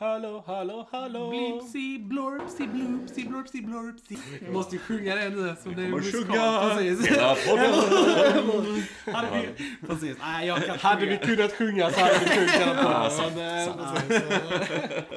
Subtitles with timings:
[0.00, 1.30] Hallå, hallå, hallå.
[1.30, 4.16] Blipsy, blorpsy, bloopsy, blorpsy, blorpsy.
[4.44, 6.76] Jag måste ju sjunga det nu som det är musikal.
[6.76, 7.06] Precis.
[7.06, 8.82] Hela podden.
[9.14, 10.16] Hade vi, precis.
[10.20, 13.68] Nej, jag kan Hade vi kunnat sjunga så hade vi sjungit hela Ja, podden.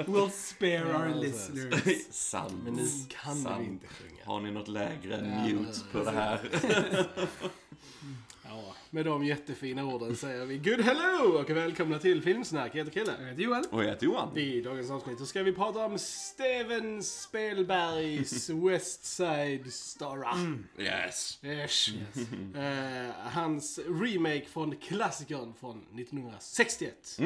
[0.06, 1.98] We'll spare our listeners.
[2.12, 2.54] Sant.
[2.64, 2.88] Men nu
[3.24, 3.60] kan Sant.
[3.60, 4.22] vi inte sjunga.
[4.26, 6.40] Har ni något lägre mute på det här?
[8.52, 12.76] Ja, med de jättefina orden säger vi good hello och välkomna till Filmsnack.
[12.76, 13.16] Jag heter Kille.
[13.20, 13.64] Jag heter Joel.
[13.72, 14.38] Och jag heter Johan.
[14.38, 20.58] I dagens avsnitt så ska vi prata om Steven Spielbergs West Side Story.
[20.78, 21.40] Yes.
[21.44, 21.90] Yes.
[22.56, 27.20] Eh, hans remake från klassikern från 1961.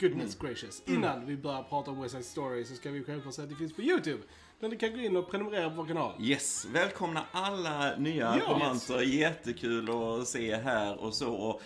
[0.00, 0.82] Goodness gracious.
[0.86, 3.56] Innan vi börjar prata om West Side Story så ska vi självklart säga att det
[3.56, 4.22] finns på YouTube.
[4.60, 6.12] Där ni kan gå in och prenumerera på vår kanal.
[6.20, 8.50] Yes, välkomna alla nya Ja.
[8.50, 9.00] abonnenter.
[9.02, 11.32] Jättekul att se här och så.
[11.32, 11.62] Och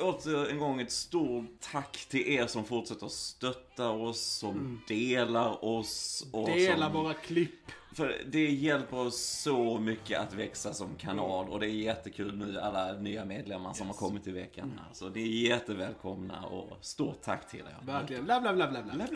[0.00, 5.64] åter en gång ett stort tack till er som fortsätter att stötta oss, som delar
[5.64, 6.26] oss.
[6.32, 7.02] Och Dela som...
[7.02, 7.70] våra klipp.
[7.94, 12.60] För det hjälper oss så mycket att växa som kanal och det är jättekul nu
[12.60, 14.94] alla nya medlemmar som har kommit i veckan här.
[14.94, 17.86] Så det är jättevälkomna och stort tack till er.
[17.86, 18.24] Verkligen.
[18.24, 19.06] Bla bla bla bla bla.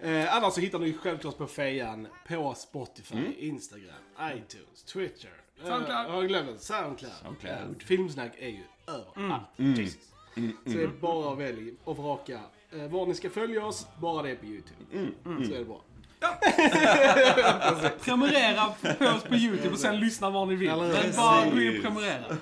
[0.00, 5.30] Eh, annars så hittar ni självklart på fejan på Spotify, Instagram, iTunes, Twitter.
[5.62, 6.06] Soundcloud.
[6.06, 6.58] jag har glömt det.
[6.58, 7.12] Soundcloud.
[7.22, 7.76] Soundcloud.
[7.80, 9.42] Eh, Filmsnack är ju överallt.
[9.56, 10.12] Jesus.
[10.34, 12.40] Så det är bara att välja och vraka
[12.72, 15.10] eh, var ni ska följa oss, bara det är på YouTube.
[15.24, 15.80] Så är det bra.
[18.00, 18.66] Prenumerera
[18.98, 20.68] på oss på YouTube och sen lyssna var ni vill.
[20.68, 21.02] Eller?
[21.02, 22.36] Men bara gå in och prenumerera.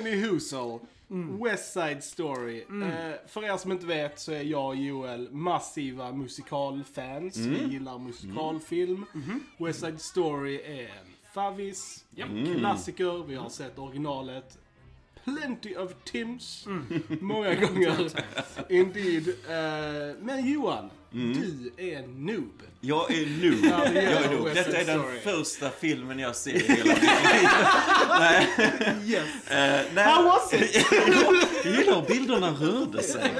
[0.00, 0.80] Anywho so.
[1.44, 2.58] West Side Story.
[2.60, 7.36] Eh, för er som inte vet så är jag och Joel massiva musikalfans.
[7.36, 9.06] Vi gillar musikalfilm.
[9.58, 13.24] West Side Story är en favvis, en klassiker.
[13.26, 14.58] Vi har sett originalet
[15.24, 16.66] plenty of tims.
[17.20, 18.12] Många gånger.
[18.68, 19.28] Indeed.
[19.28, 22.62] Eh, men Johan, du är en noob.
[22.82, 23.50] Jag är nu.
[23.60, 24.36] det Jag är nu.
[24.36, 25.20] West Detta är den Story.
[25.20, 27.48] första filmen jag ser i hela mitt liv.
[28.20, 28.46] Nej.
[29.06, 29.50] Yes.
[29.50, 30.04] Eh, nej.
[30.04, 30.86] How was it?
[31.64, 33.30] Jag gillar hur bilderna rörde sig.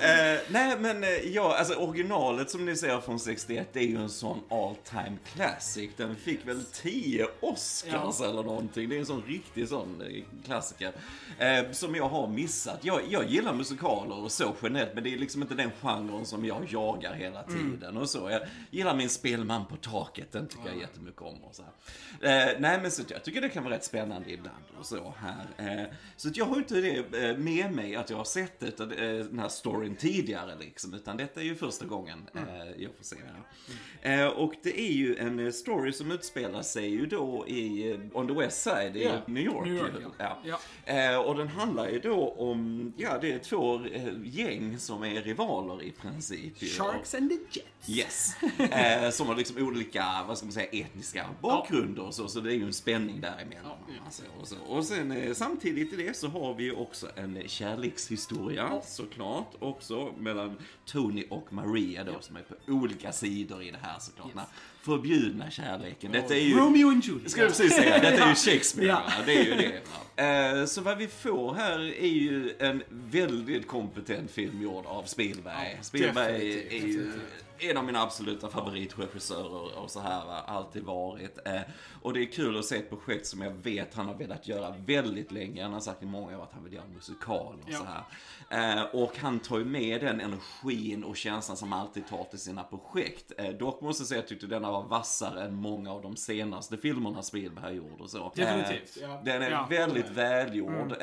[0.00, 3.96] Eh, nej men eh, ja, alltså originalet som ni ser från 61 det är ju
[3.96, 5.90] en sån all time classic.
[5.96, 8.88] Den fick väl 10 Oscars eller någonting.
[8.88, 10.02] Det är en sån riktig sån
[10.46, 10.92] klassiker.
[11.72, 12.78] Som jag har missat.
[12.82, 16.44] Jag, jag gillar musikaler och så generellt men det är liksom inte den genren som
[16.44, 18.30] jag jagar hela tiden och så.
[18.30, 18.40] Jag
[18.76, 22.48] gillar min spelman på taket, den tycker jag jättemycket om och så här.
[22.50, 25.46] Eh, nej men så jag tycker det kan vara rätt spännande ibland och så här.
[25.80, 29.24] Eh, så jag har inte det eh, med mig att jag har sett det, eh,
[29.26, 33.16] den här storyn tidigare liksom, utan detta är ju första gången eh, jag får se
[33.16, 33.22] det
[34.02, 34.36] här.
[34.36, 38.62] Och det är ju en story som utspelar sig ju då i On the West
[38.62, 39.66] Side i Ja, New York.
[39.66, 40.38] New York, ja.
[40.44, 40.58] ja.
[40.94, 43.80] Eh, och den handlar ju då om, ja det är två
[44.24, 46.58] gäng som är rivaler i princip.
[46.58, 47.88] Sharks and the Jets.
[47.88, 48.36] Yes.
[48.76, 52.52] Eh, som har liksom olika, vad ska man säga, etniska bakgrunder och så, så det
[52.52, 53.78] är ju en spänning däremellan.
[54.04, 54.56] Alltså, och, så.
[54.66, 60.12] och sen eh, samtidigt i det så har vi ju också en kärlekshistoria såklart, också
[60.18, 64.30] mellan Tony och Maria då, som är på olika sidor i det här såklart.
[64.34, 64.46] Här
[64.82, 66.12] förbjudna kärleken.
[66.12, 66.54] Detta är ju...
[66.58, 67.30] Romeo and Juliet.
[67.30, 69.02] Ska jag precis säga, detta är ju Shakespeare, Ja.
[69.26, 69.82] det är ju det.
[70.60, 75.78] Eh, så vad vi får här är ju en väldigt kompetent film gjord av Spielberg.
[75.82, 77.12] Spielberg är ju
[77.58, 81.38] en av mina absoluta favoritregissörer och så här va, alltid varit.
[81.46, 81.60] Eh,
[82.02, 84.74] och det är kul att se ett projekt som jag vet han har velat göra
[84.86, 85.62] väldigt länge.
[85.62, 87.78] Han har sagt i många år att han vill göra en musikal och Ja.
[87.78, 88.78] så här.
[88.78, 92.38] Eh, och han tar ju med den energin och känslan som han alltid tar till
[92.38, 93.32] sina projekt.
[93.38, 96.16] Eh, dock måste jag säga att jag tyckte denna var vassare än många av de
[96.16, 98.32] senaste filmerna Spielberg gjorde och så.
[98.34, 98.98] Definitivt.
[99.02, 99.20] Ja.
[99.24, 99.66] den är Ja.
[99.70, 100.92] väldigt välgjord.
[100.92, 100.98] Eh,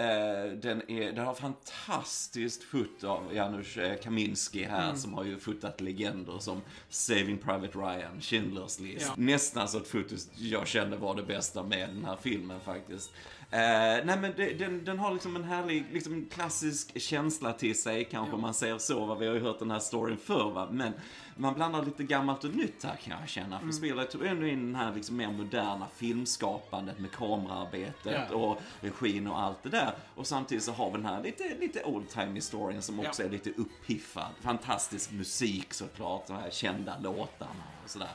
[0.61, 6.39] den, är, den har fantastiskt fot av Janusz Kaminski här som har ju fotat legender
[6.43, 9.05] som Saving Private Ryan, Schindler's List.
[9.07, 9.13] Ja.
[9.17, 13.11] Nästan så ett foto jag kände var det bästa med den här filmen faktiskt.
[13.53, 18.05] Eh, nej men det, den, den har liksom en härlig, liksom klassisk känsla till sig,
[18.11, 19.15] kanske man säger så, va?
[19.15, 20.93] vi har ju hört den här storyn förr va, men
[21.35, 23.59] man blandar lite gammalt och nytt här kan jag känna.
[23.59, 28.35] För spelet tog ändå in den här liksom mer moderna filmskapandet med kameraarbetet Ja.
[28.35, 29.93] och regin och allt det där.
[30.15, 33.27] Och samtidigt så har vi den här lite, lite old time historien som också Ja.
[33.27, 34.31] är lite uppiffad.
[34.41, 38.09] Fantastisk musik såklart, de här kända låtarna och sådär.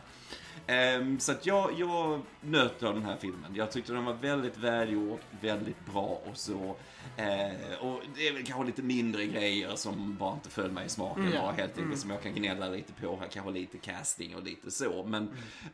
[0.69, 3.55] Um, så att jag, jag nöt av den här filmen.
[3.55, 6.76] Jag tyckte den var väldigt välgjord, väldigt bra och så.
[7.16, 10.88] Eh, och det är väl kanske lite mindre grejer som bara inte föll mig i
[10.88, 11.22] smaken.
[11.26, 11.40] Mm.
[11.43, 13.20] bara helt enkelt som jag kan gnälla lite på.
[13.32, 15.05] Kanske lite casting och lite så.
[15.06, 15.22] Men,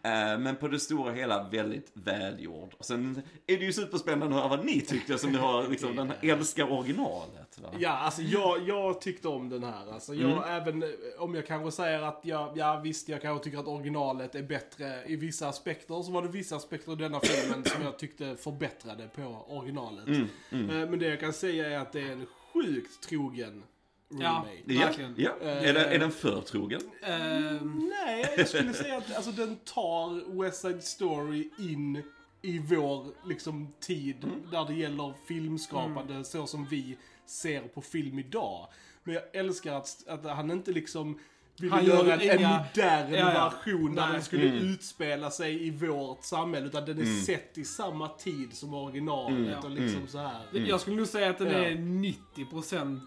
[0.02, 2.74] eh, men på det stora hela väldigt välgjord.
[2.78, 5.96] Och sen är det ju superspännande att höra vad ni tyckte som ni har liksom,
[5.96, 7.58] den här, älskar originalet.
[7.62, 7.68] Va?
[7.78, 9.92] Ja, alltså jag, jag tyckte om den här.
[9.92, 10.44] Alltså jag, Mm.
[10.62, 10.88] även eh,
[11.18, 15.02] om jag kanske säger att jag, ja visst, jag kanske tycker att originalet är bättre
[15.06, 19.08] i vissa aspekter, så var det vissa aspekter i denna filmen som jag tyckte förbättrade
[19.14, 20.06] på originalet.
[20.06, 23.62] Mm, Eh, Men det jag kan säga är att det är en sjukt trogen
[24.08, 24.16] Ja.
[24.18, 24.62] remake.
[24.66, 25.14] Ja, Verkligen.
[25.16, 25.30] ja.
[25.40, 26.80] Är, den, är den för trogen?
[27.02, 32.02] Ehm, Nej, jag skulle säga att alltså, den tar West Side Story in
[32.42, 34.50] i vår liksom, tid Mm.
[34.50, 38.68] där det gäller filmskapande så som vi ser på film idag.
[39.04, 41.18] Men jag älskar att, att han inte liksom
[41.56, 43.50] vill Han göra gör en, inga- en modern Ja, ja.
[43.50, 44.58] version där den skulle Mm.
[44.64, 46.66] utspela sig i vårt samhälle.
[46.66, 49.58] Utan den är sett i samma tid som originalet Mm.
[49.58, 50.42] och liksom så här.
[50.52, 51.58] Jag skulle nog säga att den Ja.
[51.64, 53.00] är 90%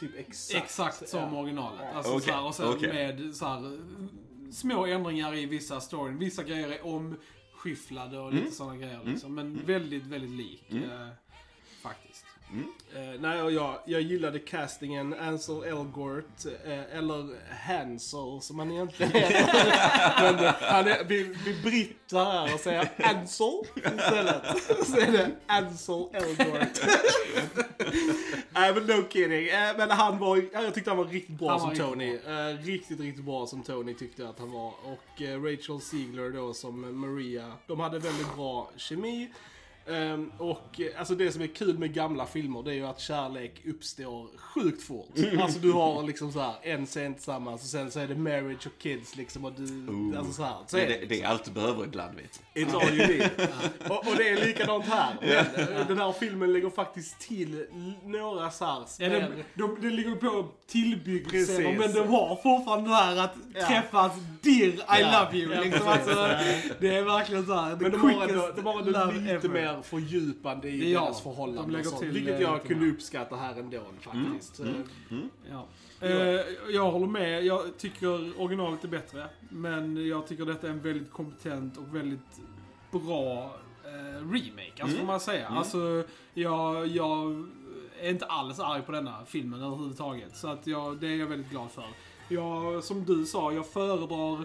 [0.00, 0.64] Typ exakt.
[0.64, 1.40] exakt som Ja.
[1.40, 1.80] originalet.
[1.94, 2.92] Alltså, Okej, så här, och sen okej.
[2.92, 3.78] med så här,
[4.52, 6.18] små ändringar i vissa storyn.
[6.18, 9.00] Vissa grejer är omskyfflade och lite sådana grejer.
[9.04, 9.34] Liksom.
[9.34, 10.64] Men väldigt, väldigt lik.
[10.70, 11.08] Eh,
[11.82, 12.24] faktiskt.
[12.94, 17.28] Eh, nej, och jag, jag gillade castingen Ansel Elgort, eh, eller
[17.66, 20.22] Hansel som han egentligen heter.
[20.22, 24.42] Men eh, han är, vi, vi brittar här och säger Ansel istället.
[24.86, 26.80] Så är det Ansel Elgort.
[28.50, 29.48] Nej men no kidding.
[29.48, 32.14] Eh, men han var, ja, jag tyckte han var riktigt bra Han som Tony.
[32.14, 34.68] Eh, riktigt, riktigt bra som Tony tyckte att han var.
[34.68, 37.52] Och Rachel Ziegler då som Maria.
[37.66, 39.30] De hade väldigt bra kemi.
[39.88, 43.00] Ehm, och eh, alltså det som är kul med gamla filmer det är ju att
[43.00, 45.08] kärlek uppstår sjukt fort.
[45.40, 48.66] Alltså du har liksom så här en scen tillsammans och sen så är det marriage
[48.66, 50.54] och kids liksom och du, alltså så här.
[50.66, 52.60] Så Det, är det, det är allt du behöver ibland, vet du.
[52.64, 53.30] It's all you need.
[53.88, 55.14] och, och det är likadant här.
[55.20, 57.66] Men, eh, den här filmen lägger faktiskt till
[58.04, 62.90] några så här Ja, de, smär- de, de ligger på scener, men de har fortfarande
[62.90, 63.66] det här att Ja.
[63.66, 64.12] träffas
[64.42, 65.54] Dear I Ja, love you.
[65.54, 65.88] ja, liksom.
[65.88, 66.28] alltså,
[66.80, 67.76] det är verkligen så här.
[67.80, 69.48] Men de har ändå, de har ändå lite ever.
[69.76, 71.22] Mer fördjupande i Det gör deras de.
[71.22, 71.72] förhållande.
[71.72, 74.60] De och sånt, vilket eh, jag kunde uppskatta här ändå faktiskt.
[74.60, 74.66] Eh,
[75.50, 75.66] Ja.
[76.00, 76.40] Eh,
[76.70, 77.44] jag håller med.
[77.44, 79.26] Jag tycker originalet är bättre.
[79.48, 82.40] Men jag tycker detta är en väldigt kompetent och väldigt
[82.90, 84.82] bra eh, remake.
[84.82, 85.48] Alltså får man säga.
[85.48, 87.46] Alltså, jag, jag
[88.00, 90.36] är inte alls arg på denna filmen överhuvudtaget.
[90.36, 91.84] Så att jag, det är jag väldigt glad för.
[92.28, 94.44] Jag, som du sa, jag föredrar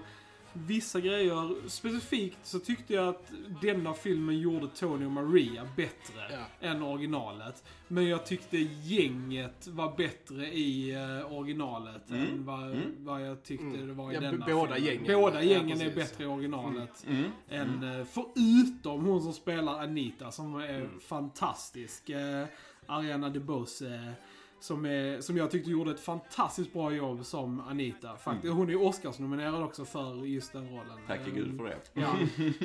[0.56, 1.69] vissa grejer.
[1.69, 3.31] Specifikt så tyckte jag att
[3.62, 6.68] denna filmen gjorde Tony och Maria bättre Ja.
[6.68, 7.63] än originalet.
[7.88, 13.88] Men jag tyckte gänget var bättre i uh, originalet än vad, vad jag tyckte Mm.
[13.88, 14.94] det var i Ja, denna båda filmen.
[14.94, 15.22] gängen.
[15.22, 15.96] Båda Ja, gängen är precis.
[16.12, 17.06] bättre i originalet.
[17.08, 17.24] Mm.
[17.50, 21.00] Än, eh, förutom hon som spelar Anita som är Mm.
[21.00, 22.10] fantastisk.
[22.10, 22.46] Uh,
[22.88, 24.13] Ariana DeBose.
[24.60, 28.18] Som, är, som jag tyckte gjorde ett fantastiskt bra jobb som Anita.
[28.18, 28.54] Faktiskt.
[28.54, 31.00] Hon är Oscarsnominerad också för just den rollen.
[31.07, 31.78] Tacke Eh, gud för det.
[31.94, 32.16] Ja.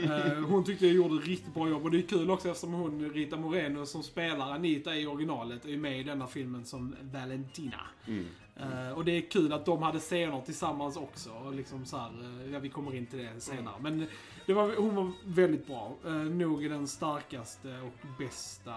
[0.03, 2.73] Eh, hon tyckte jag gjorde ett riktigt bra jobb och det är kul också eftersom
[2.73, 7.81] hon, Rita Moreno, som spelar Anita i originalet, är med i denna filmen som Valentina.
[8.07, 8.27] Mm.
[8.57, 11.31] Eh, och det är kul att de hade scener tillsammans också.
[11.31, 12.11] Och liksom så här,
[12.45, 13.75] eh, ja, vi kommer in till det senare.
[13.81, 14.07] Men
[14.47, 15.97] det var, hon var väldigt bra.
[16.07, 18.73] Uh, nog den starkaste och bästa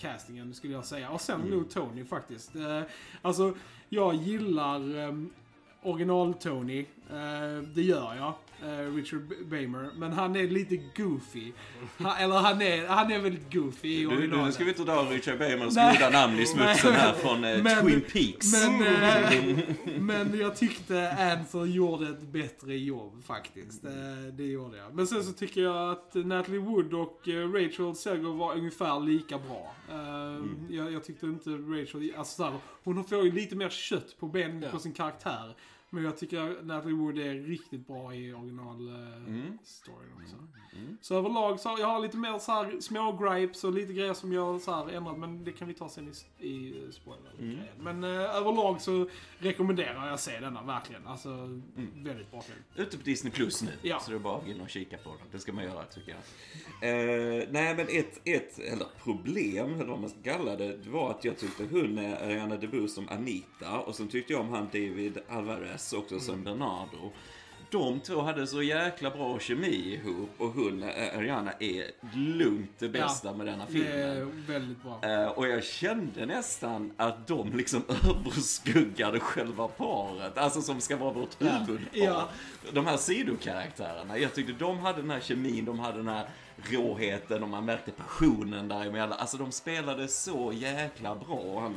[0.00, 1.10] castingen skulle jag säga.
[1.10, 2.56] Och sen nog Tony faktiskt.
[2.56, 2.82] Eh,
[3.22, 3.54] alltså,
[3.88, 5.30] jag gillar um,
[5.82, 6.80] original-Tony.
[7.10, 8.34] Eh, det gör jag.
[8.62, 9.90] Eh, Richard Bamer.
[9.96, 11.52] Men han är lite goofy.
[11.98, 14.54] Han, eller han är, han är väldigt goofy i Du, nu originalet.
[14.54, 15.96] ska vi inte dra Richard Nej.
[15.98, 18.52] goda namn i smutsen här från eh, Men- Twin Peaks.
[18.52, 19.58] Men, eh,
[20.00, 23.84] men jag tyckte Ansel gjorde ett bättre jobb faktiskt.
[23.84, 23.90] Eh,
[24.32, 24.94] Det gjorde jag.
[24.94, 27.20] Men sen så tycker jag att Natalie Wood och
[27.54, 29.74] Rachel Zegler var ungefär lika bra.
[29.90, 30.44] Eh,
[30.76, 32.52] Jag, jag tyckte inte Rachel, alltså så här,
[32.84, 34.68] hon får ju lite mer kött på ben Ja.
[34.70, 35.54] på sin karaktär.
[35.90, 39.58] Men jag tycker Natalie Wood är riktigt bra i original eh, Mm.
[40.22, 40.36] också.
[41.00, 44.32] Så överlag så jag har lite mer så här små gripes och lite grejer som
[44.32, 47.58] jag så här ändrat men det kan vi ta sen i, i spoiler Mm.
[47.78, 51.06] Men eh, överlag så rekommenderar jag att se denna verkligen.
[51.06, 51.60] Alltså
[51.94, 52.58] väldigt bra film.
[52.76, 53.70] Ute på Disney Plus nu.
[53.82, 54.00] Ja.
[54.00, 55.26] Så det är bara att gå in och kika på den.
[55.32, 56.20] Det ska man göra tycker jag.
[57.40, 61.24] Eh, nej men ett, ett, eller problem, eller vad man ska kalla det, var att
[61.24, 65.18] jag tyckte hon, eh, Ariana DeBose som Anita och sen tyckte jag om han David
[65.28, 67.12] Alvarez också som Bernardo.
[67.70, 72.88] de två hade så jäkla bra kemi ihop och hon, eh, Ariana, är lugnt det
[72.88, 73.92] bästa Ja, med denna Det filmen.
[73.92, 75.00] är väldigt bra.
[75.02, 80.38] Eh, och jag kände nästan att de liksom överskuggade själva paret.
[80.38, 81.88] Alltså som ska vara vårt huvudpar.
[81.92, 82.28] Ja.
[82.72, 84.18] De här sidokaraktärerna.
[84.18, 86.28] Jag tyckte de hade den här kemin, de hade den här
[86.70, 89.12] råheten och man märkte passionen däremellan.
[89.18, 91.60] Alltså de spelade så jäkla bra.
[91.60, 91.74] Han,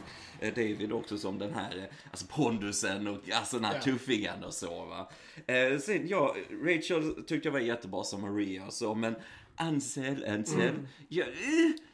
[0.51, 3.81] David också som den här, eh, alltså pondusen och alltså den här Ja.
[3.81, 5.09] tuffingen och så va.
[5.47, 6.35] Eh, sen, ja,
[6.65, 9.15] Rachel tyckte jag var jättebra som Maria och så, men
[9.55, 10.73] Ansel, Ansel,
[11.07, 11.33] jag, eh,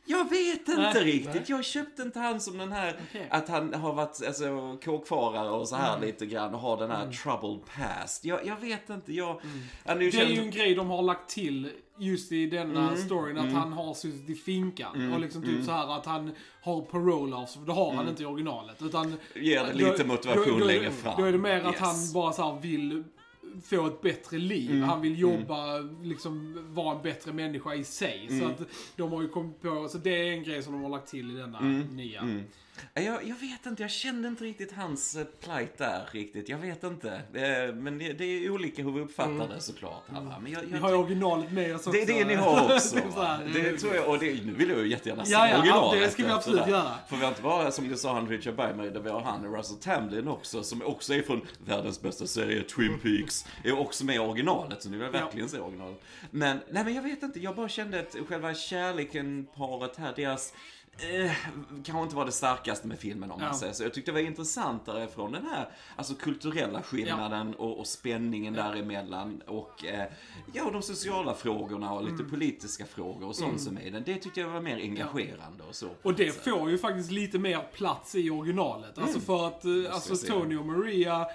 [0.06, 1.34] jag vet inte Nej, riktigt.
[1.34, 1.44] nej.
[1.48, 3.28] Jag köpte inte han som den här, Okej.
[3.32, 7.12] att han har varit alltså, kåkfarare och så här lite grann och har den här
[7.12, 8.26] troubled past.
[8.26, 9.42] Jag, jag vet inte, jag...
[9.86, 12.88] Är ju Det är känd- ju en grej de har lagt till just i denna
[12.90, 15.14] Mm, storyn, att han har suttit i finkan.
[15.14, 18.26] och liksom typ så här att han har parole-offs, för det har han inte i
[18.26, 18.82] originalet.
[18.82, 21.14] Utan, Ger det lite motivation då, då, längre fram.
[21.18, 21.80] Då är det mer att Yes.
[21.82, 23.04] han bara så här vill
[23.64, 24.72] få ett bättre liv.
[24.72, 28.28] Mm, Han vill jobba, liksom vara en bättre människa i sig.
[28.30, 28.40] Mm.
[28.40, 30.90] Så att de har ju kommit på, så det är en grej som de har
[30.90, 31.60] lagt till i denna
[31.92, 32.22] nya.
[32.94, 33.14] Mm.
[33.14, 36.50] Jag, jag vet inte, jag kände inte riktigt hans eh, plight där riktigt.
[36.50, 37.10] Jag vet inte.
[37.34, 40.04] Eh, Men det, det är olika hur vi uppfattar det såklart.
[40.14, 40.36] Här, va?
[40.42, 41.92] Men jag, jag, har ju originalet med oss också.
[41.92, 42.96] det är det ni har också.
[43.54, 46.02] Det det tror jag, och det, nu vill jag ju jättegärna se Ja, ja, originalet.
[46.02, 46.92] det ska vi absolut göra.
[47.10, 49.56] För vi har inte bara, som du sa, han Richard Bergman, där vi har han
[49.56, 54.16] Russell Tamblyn också, som också är från världens bästa serie, Twin Peaks, är också med
[54.16, 56.02] i originalet, så nu vill jag verkligen se originalet.
[56.32, 60.54] Men, nej men jag vet inte, jag bara kände att själva kärleken, paret här, deras
[61.02, 61.32] Eh,
[61.84, 63.58] kanske inte var det starkaste med filmen om man Ja.
[63.60, 63.84] säger så.
[63.84, 69.42] Jag tyckte det var intressantare från den här alltså kulturella skillnaden och, och spänningen däremellan
[69.48, 70.06] och eh,
[70.54, 72.30] ja, de sociala frågorna och lite Mm.
[72.30, 74.04] politiska frågor och sånt som är i den.
[74.06, 75.88] Det tyckte jag var mer engagerande och så.
[76.02, 78.98] Och det får ju faktiskt lite mer plats i originalet.
[78.98, 80.28] Alltså för att eh, alltså.
[80.28, 81.28] Tony och Maria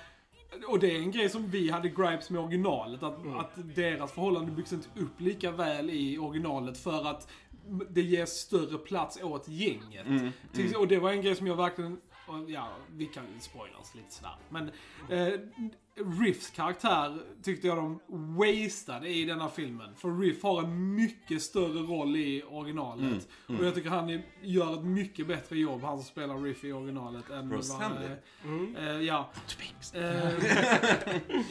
[0.69, 3.03] och det är en grej som vi hade gripes med originalet.
[3.03, 3.37] Att, Mm.
[3.39, 7.29] att deras förhållande byggs inte upp lika väl i originalet för att
[7.91, 10.07] det ger större plats åt gänget.
[10.07, 12.01] Mm, Till- Och det var en grej som jag verkligen...
[12.49, 14.37] Ja, vi kan spoilers lite sådär.
[14.49, 14.71] Men
[15.11, 15.41] eh,
[16.21, 18.01] Riffs karaktär tyckte jag de
[18.37, 19.95] wastade i denna filmen.
[19.97, 23.29] För Riff har en mycket större roll i originalet.
[23.49, 26.73] Mm, Och jag tycker han gör ett mycket bättre jobb, han som spelar Riff i
[26.73, 27.81] originalet, än Ross vad...
[27.81, 28.11] Hamlin.
[28.77, 29.31] eh, ja.
[29.95, 30.29] Eh,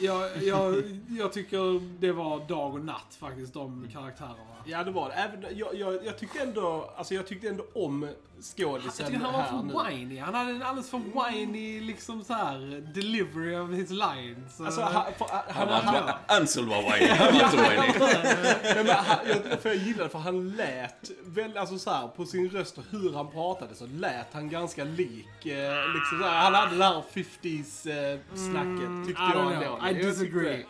[0.00, 4.36] jag, jag, jag tycker det var dag och natt faktiskt, de karaktärerna.
[4.66, 5.14] Ja, det var det.
[5.14, 8.08] Även, jag, jag, jag tyckte ändå, alltså jag tyckte ändå om
[8.44, 9.96] Skådisen tycker han var här för nu.
[9.96, 10.18] whiny.
[10.18, 14.60] Han hade en alldeles för whiny liksom så här delivery of his lines.
[14.60, 18.74] Alltså, han, för, han, Han han, var, Ansel var whiny, han var inte whiny.
[18.74, 22.78] Men jag, för jag gillade för han lät, väl, alltså så här, på sin röst
[22.78, 26.76] och hur han pratade så lät han ganska lik, eh, liksom så här, han hade
[26.76, 29.88] det här 50s eh, snacket, tyckte I jag ändå.
[29.90, 30.66] I disagree.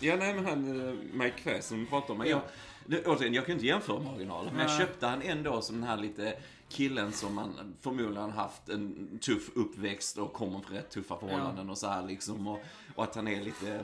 [0.00, 2.26] Ja, nej men han, eh, Mike Kvä som vi pratade om.
[2.26, 2.42] Ja.
[2.86, 5.88] Jag, återigen, jag kan inte jämföra med originalet, men jag köpte han ändå som den
[5.88, 6.34] här lite
[6.68, 11.78] killen som man förmodligen haft en tuff uppväxt och kommer från rätt tuffa förhållanden och
[11.78, 12.48] så här liksom.
[12.48, 12.60] Och,
[12.94, 13.80] och att han är lite,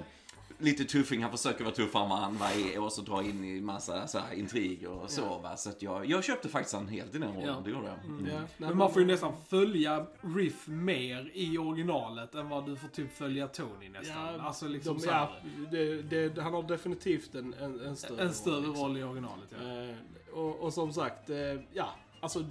[0.58, 3.60] lite tuffing, han försöker vara tuffare än vad han var och så dra in i
[3.60, 5.56] massa så här, intriger och så va.
[5.56, 7.62] Så att jag, jag köpte faktiskt han helt i den rollen, Ja.
[7.64, 8.04] det gjorde jag.
[8.04, 8.26] Mm.
[8.26, 12.76] Ja, nej, Men man får ju nästan följa Riff mer i originalet än vad du
[12.76, 14.34] får typ följa Tony nästan.
[14.34, 17.96] Ja, alltså liksom de, så här, ja, det, det, han har definitivt en, en, en
[17.96, 18.84] större en större liksom.
[18.84, 19.82] roll i originalet ja.
[19.82, 19.96] Eh,
[20.38, 21.36] och, och som sagt, eh,
[21.72, 21.88] ja,
[22.24, 22.44] alltså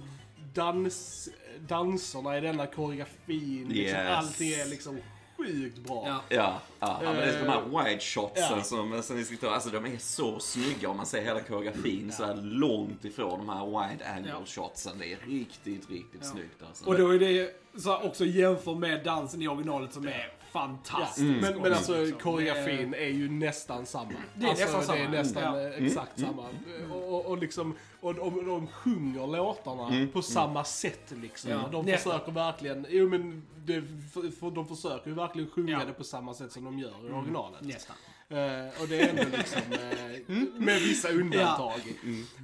[0.54, 1.28] dans,
[1.68, 4.10] danserna i denna koreografin, liksom, Yes.
[4.16, 4.98] allting är liksom
[5.36, 6.04] sjukt bra.
[6.06, 6.20] Ja.
[6.28, 8.62] Ja, ja, ja men det är de här wide shotsen Ja.
[8.62, 12.12] som, som ni ska ta, alltså de är så snygga om man ser hela koreografin
[12.12, 14.42] så här långt ifrån de här wide angle Ja.
[14.46, 14.98] shotsen.
[14.98, 16.28] Det är riktigt, riktigt Ja.
[16.30, 16.84] snyggt alltså.
[16.86, 20.60] Och då är det så här, också jämför med dansen i originalet som är Ja,
[20.60, 21.26] fantastisk.
[21.42, 22.20] men, men alltså liksom.
[22.20, 24.12] koreografin är ju nästan samma.
[24.34, 25.16] Det är alltså, nästan Det är samma.
[25.16, 25.60] nästan Ja.
[25.60, 26.48] eh, exakt samma.
[26.92, 31.50] Och, och, och liksom, och de, de sjunger låtarna på samma sätt liksom.
[31.50, 32.12] Ja, De nästan.
[32.12, 33.82] försöker verkligen, jo men det,
[34.12, 35.84] för, för, de försöker ju verkligen sjunga Ja.
[35.86, 37.60] det på samma sätt som de gör i originalet.
[37.62, 37.96] Nästan.
[38.28, 41.80] Eh, och det är ändå liksom, eh, med vissa undantag.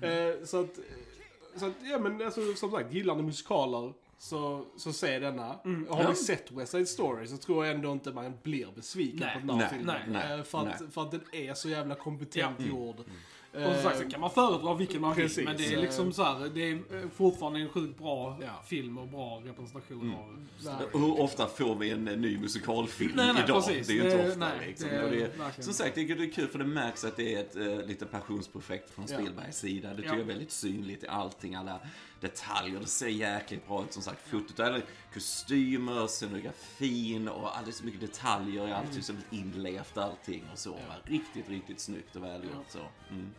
[0.02, 0.79] Eh, så att,
[1.57, 5.43] så att, ja men alltså, som sagt, gillar ni musikaler så, så se denna.
[5.45, 6.09] Har Ja.
[6.09, 9.35] ni sett West Side Story så tror jag ändå inte man blir besviken Nej.
[9.41, 9.97] på den här Nej, filmen.
[10.09, 10.91] nej, Eh, för, att, nej.
[10.91, 12.67] för att den är så jävla kompetent Ja.
[12.67, 12.97] gjord.
[13.55, 15.31] Och som sagt så kan man föredra vilken man vill.
[15.45, 18.62] Men det är liksom så här, det är eh, fortfarande en sjukt bra Ja.
[18.67, 20.47] film och bra representation av...
[20.65, 20.75] Nej.
[20.93, 23.65] Hur ofta får vi en eh, ny musikalfilm Nej, nej, idag?
[23.67, 23.87] precis.
[23.87, 24.89] Det är ju inte ofta nej, liksom.
[24.89, 27.41] det är det, verkligen- som sagt, det är kul för det märks att det är
[27.41, 29.15] ett eh, lite passionsprojekt från Ja.
[29.19, 29.89] Spielbergs sida.
[29.89, 30.15] Det tycker Ja.
[30.15, 31.55] jag är väldigt synligt i allting.
[31.55, 31.81] Alla
[32.21, 32.81] detaljer.
[32.81, 34.29] Det ser jäkligt bra ut som sagt.
[34.29, 34.83] Fotot, eller
[35.15, 39.05] kostymer, scenografin och alldeles så mycket detaljer i allt.
[39.05, 40.73] Så inlevt allting och så.
[40.73, 40.95] va.
[41.05, 42.79] Riktigt, riktigt snyggt och välgjort så.
[43.11, 43.31] Mm.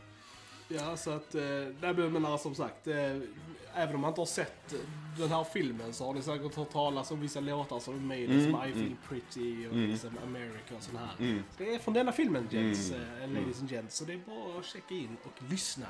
[0.67, 1.41] Ja, så att, eh,
[1.81, 2.95] nej, men menar som sagt, eh,
[3.73, 4.73] även om man inte har sett
[5.17, 8.19] den här filmen så har ni säkert hört talas om vissa låtar som är med
[8.19, 11.15] i det, som I feel pretty och liksom America och sån här.
[11.19, 11.43] Mm.
[11.57, 13.97] Så det är från denna filmen, gents, eh, ladies and gents.
[13.97, 15.85] Så det är bara att checka in och lyssna.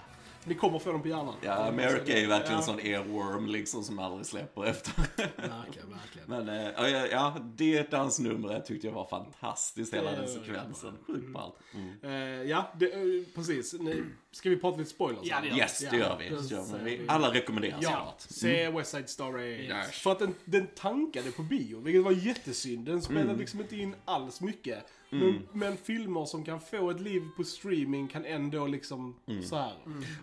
[0.45, 1.33] Ni kommer få dem på hjärnan.
[1.41, 2.65] Ja, America är ju verkligen en ja.
[2.65, 4.93] sån earworm liksom som aldrig släpper efter.
[5.35, 6.27] Verkligen, verkligen.
[6.27, 10.97] Men eh, ja, det dansnumret tyckte jag var fantastiskt, hela den sekvensen.
[11.07, 11.55] Sjukt ballt.
[11.73, 11.97] Mm.
[12.03, 13.01] Eh, ja, det, eh,
[13.35, 13.73] precis.
[13.79, 15.19] Nu, ska vi prata lite spoilers?
[15.23, 16.29] Ja, det gör Yes, det gör vi.
[16.29, 16.97] Det gör vi.
[16.97, 18.21] vi- Alla rekommenderar Ja, såklart.
[18.21, 19.67] se West Side Story.
[19.67, 19.91] Yes.
[19.91, 22.85] För att den, den tankade på bio, vilket var jättesynd.
[22.85, 24.85] Den spelade liksom inte in alls mycket.
[25.13, 29.73] Men, men filmer som kan få ett liv på streaming kan ändå liksom så här.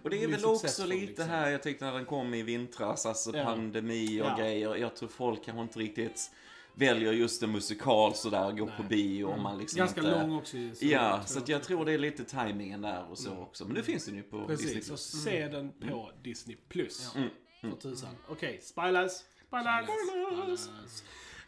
[0.03, 1.29] Och det är väl också lite liksom.
[1.29, 3.45] här, jag tyckte när den kom i vintras, alltså Ja.
[3.45, 4.37] pandemi och Ja.
[4.39, 4.77] grejer.
[4.77, 6.31] Jag tror folk kanske inte riktigt
[6.75, 10.21] väljer just en musikal sådär, gå på bio om man liksom Ganska inte...
[10.21, 13.37] lång också så Ja, jag så jag tror det är lite tajmingen där och så
[13.37, 13.65] också.
[13.65, 14.75] Men det finns den ju på Disney+.
[14.75, 16.57] Precis, så se den på Disney+.
[16.69, 17.15] Plus.
[17.17, 17.29] Mm.
[17.61, 18.11] För tusan.
[18.29, 19.13] Okej, spoilers.
[19.47, 20.61] Spoilers.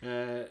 [0.03, 0.09] Eh,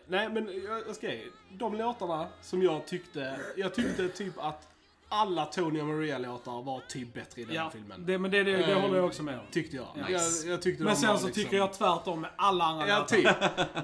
[0.07, 0.49] nej, men
[0.87, 1.11] jag, ska
[1.51, 4.67] de låtarna som jag tyckte, jag tyckte typ att
[5.09, 8.05] alla Tony och Maria-låtar var typ bättre i den Ja, filmen.
[8.05, 9.45] det, men det, det, det håller jag också med om.
[9.51, 9.87] Tyckte jag.
[10.09, 10.11] Nice.
[10.47, 13.15] jag, jag tyckte Men sen så liksom- tycker jag tvärtom med alla andra Ja, låtar.
[13.15, 13.27] typ.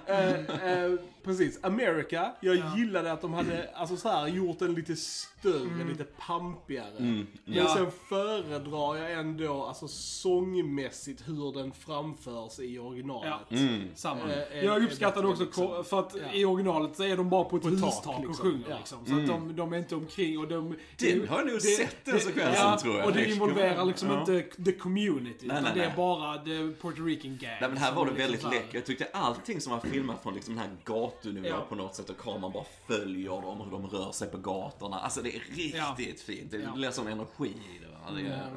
[0.09, 0.91] Eh, eh,
[1.25, 1.59] precis.
[1.63, 2.77] America, jag Ja.
[2.77, 6.91] gillade att de hade alltså så här, gjort den lite större, lite pampigare.
[6.99, 7.75] Men Ja.
[7.75, 13.33] sen föredrar jag ändå alltså sångmässigt hur den framförs i originalet.
[13.49, 13.57] Ja.
[13.57, 13.81] Mm.
[13.95, 14.21] Samma.
[14.33, 15.83] Eh, jag uppskattade eh, också liksom.
[15.85, 16.33] för att Ja.
[16.33, 18.51] i originalet så är de bara på ett På ett tak, hustak och liksom.
[18.51, 18.77] sjunger Ja.
[18.77, 19.05] liksom.
[19.05, 20.75] Så att de, de är inte omkring och de...
[20.97, 23.05] Den har jag nog sett, den sekvensen, tror jag.
[23.05, 24.19] Och det involverar liksom ja.
[24.19, 25.47] inte the community.
[25.47, 25.97] Nej, utan nej, det är nej.
[25.97, 27.57] bara the Puerto Rican gang.
[27.61, 28.73] Nej men här var det liksom väldigt läckert.
[28.73, 30.75] Jag tyckte allting som var filmat från liksom den här
[31.23, 31.65] gatunivån Ja.
[31.69, 34.99] på något sätt och kameran bara följer dem hur de rör sig på gatorna.
[34.99, 36.51] Alltså det är riktigt fint.
[36.51, 36.71] Det Ja.
[36.71, 37.87] blir som energi i det.
[37.87, 37.97] Va?
[38.15, 38.51] det är,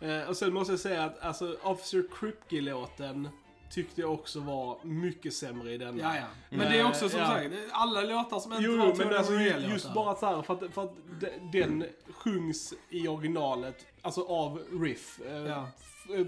[0.00, 0.06] ja.
[0.22, 3.28] Eh, och sen måste jag säga att alltså, Officer Kripke-låten
[3.70, 6.02] tyckte jag också var mycket sämre i denna.
[6.02, 6.56] Ja, ja.
[6.56, 7.26] Men det är också som Ja.
[7.26, 9.32] sagt, alla låtar som inte Jo, var men alltså,
[9.72, 14.62] just bara så här, för att, för att de- den sjungs i originalet, alltså av
[14.82, 15.20] Riff.
[15.26, 15.68] Eh, Ja.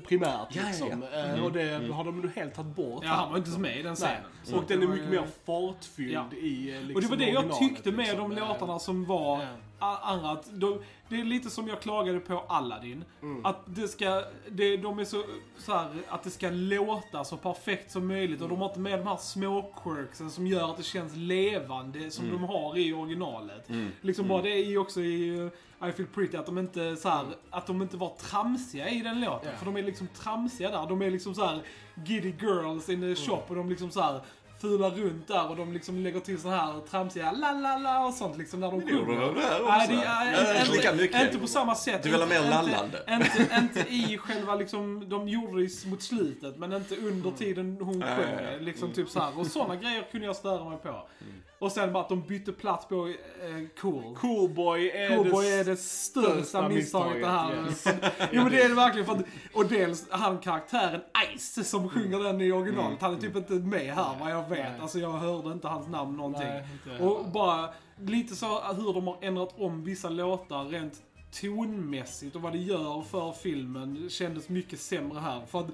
[0.08, 1.04] Primärt Ja, ja, liksom.
[1.12, 1.34] ja.
[1.36, 3.04] Eh, och det har de nu helt tagit bort.
[3.04, 4.22] Ja, han var inte med i den scenen.
[4.44, 6.24] Så Och den är mycket mer fartfylld Ja.
[6.36, 8.30] i liksom, Och det var det jag tyckte med liksom.
[8.30, 9.46] de Eh, låtarna som var
[9.80, 9.86] Ja.
[9.86, 10.30] a- andra.
[10.30, 13.04] Att de, det är lite som jag klagade på Aladdin.
[13.22, 13.46] Mm.
[13.46, 15.22] Att det ska, det, de är så,
[15.58, 18.40] så här, att det ska låta så perfekt som möjligt.
[18.42, 22.10] Och de har inte med de här små quirksen som gör att det känns levande
[22.10, 22.36] som Mm.
[22.40, 23.68] de har i originalet.
[24.00, 27.08] Liksom bara det är ju också i uh, I feel pretty att de inte så
[27.08, 29.40] här, att de inte var tramsiga i den låten.
[29.40, 29.52] Mm.
[29.52, 29.58] Ja.
[29.58, 30.86] För de är liksom tramsiga där.
[30.88, 31.60] De är liksom så här
[32.06, 33.14] giddy girls in Mm.
[33.14, 34.20] the shop och de liksom så här
[34.60, 38.14] fular runt där och de liksom lägger till så här tramsiga la la la och
[38.14, 39.20] sånt liksom när de Det gjorde sjunger.
[39.20, 40.52] de där Nej, också.
[40.52, 41.22] det inte, lika mycket.
[41.22, 42.02] inte på samma sätt.
[42.02, 43.02] Du vill ha mer lallande.
[43.10, 48.02] Inte, inte, i själva liksom, de gjorde det mot slutet men inte under tiden hon
[48.02, 48.60] sjöng.
[48.60, 49.38] Liksom typ så här.
[49.38, 51.08] Och sådana grejer kunde jag störa mig på.
[51.60, 53.14] Och sen bara att de bytte plats på eh,
[53.80, 54.16] Cool.
[54.16, 57.62] Coolboy är Coolboy det är det största största misstaget det här.
[57.62, 59.06] misstaget, Jo men det är det verkligen.
[59.06, 61.00] För att, och dels han karaktären
[61.38, 62.88] Ice som sjunger den i originalet.
[62.88, 62.98] Mm.
[63.00, 64.80] Han är typ inte med här vad jag vet.
[64.80, 66.48] Alltså jag hörde inte hans namn någonting.
[66.48, 67.68] Nej, och bara
[67.98, 71.02] lite så hur de har ändrat om vissa låtar rent
[71.40, 75.40] tonmässigt och vad det gör för filmen kändes mycket sämre här.
[75.46, 75.68] För att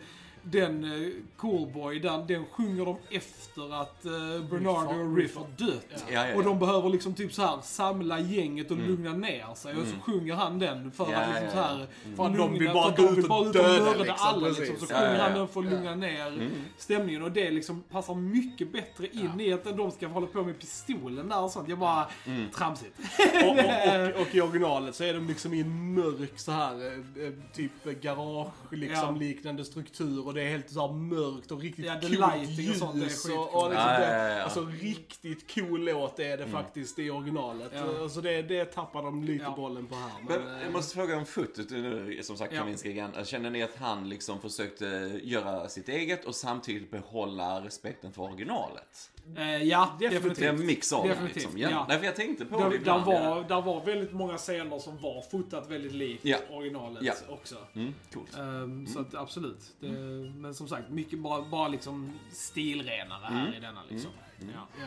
[0.51, 5.87] den uh, den, den sjunger de efter att uh, Bernardo och Riff har- dött.
[5.91, 6.03] Ja.
[6.13, 9.77] Ja, ja, Och de behöver liksom typ så här samla gänget och lugna ner sig.
[9.77, 12.97] Och så sjunger han den för att liksom så här För att de vill bara
[12.97, 14.77] för gå ut och döda, liksom, alla liksom.
[14.81, 17.23] Så sjunger han den för att lugna ner stämningen.
[17.23, 21.29] Och det liksom passar mycket bättre in i att de ska hålla på med pistolen
[21.29, 21.69] där och sånt.
[21.69, 22.07] Jag bara,
[22.55, 22.99] tramsigt.
[23.45, 26.97] och, och, och, och i originalet så är de liksom i en mörk så här
[26.97, 32.01] eh, typ garage liksom liknande struktur det är helt så här mörkt och riktigt Ja,
[32.01, 33.55] coolt lighting och sånt är ljus skitcoolt.
[33.55, 34.43] och, och liksom Ja, det, ja, ja.
[34.43, 37.73] Alltså riktigt cool låt är det faktiskt i originalet.
[37.75, 38.03] Ja.
[38.03, 39.55] Alltså det, det tappar de lite Ja.
[39.57, 40.11] bollen på här.
[40.29, 42.59] Men Men, jag måste fråga om fotot nu, som sagt Ja.
[42.61, 43.11] Kaminski igen.
[43.25, 49.11] Känner ni att han liksom försökte göra sitt eget och samtidigt behålla respekten för originalet?
[49.37, 50.23] Eh, ja, Definitivt.
[50.23, 50.39] definitivt.
[50.39, 51.59] Det är en mix av det Definitivt, liksom.
[51.61, 51.71] Ja.
[51.71, 51.87] ja.
[51.89, 53.05] Nej, för jag tänkte på det Där, där, ibland.
[53.07, 56.39] var, där var väldigt många scener som var fotat väldigt likt Ja.
[56.51, 57.13] originalet Ja.
[57.29, 57.55] också.
[57.75, 58.37] Mm, coolt.
[58.39, 59.61] Ehm, Så att absolut.
[59.81, 59.89] Det,
[60.37, 64.11] Men som sagt, mycket bara, bara liksom stilrenare här i denna liksom.
[64.39, 64.47] Ja.
[64.81, 64.87] ja.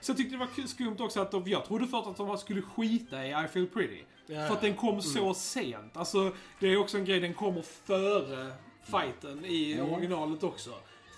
[0.00, 2.62] Så jag tyckte det var skumt också att de, jag trodde först att de skulle
[2.62, 4.02] skita i I feel pretty.
[4.26, 5.00] Ja, För att den kom Mm.
[5.02, 5.96] så sent.
[5.96, 10.70] Alltså, det är också en grej, den kommer före fighten i originalet också.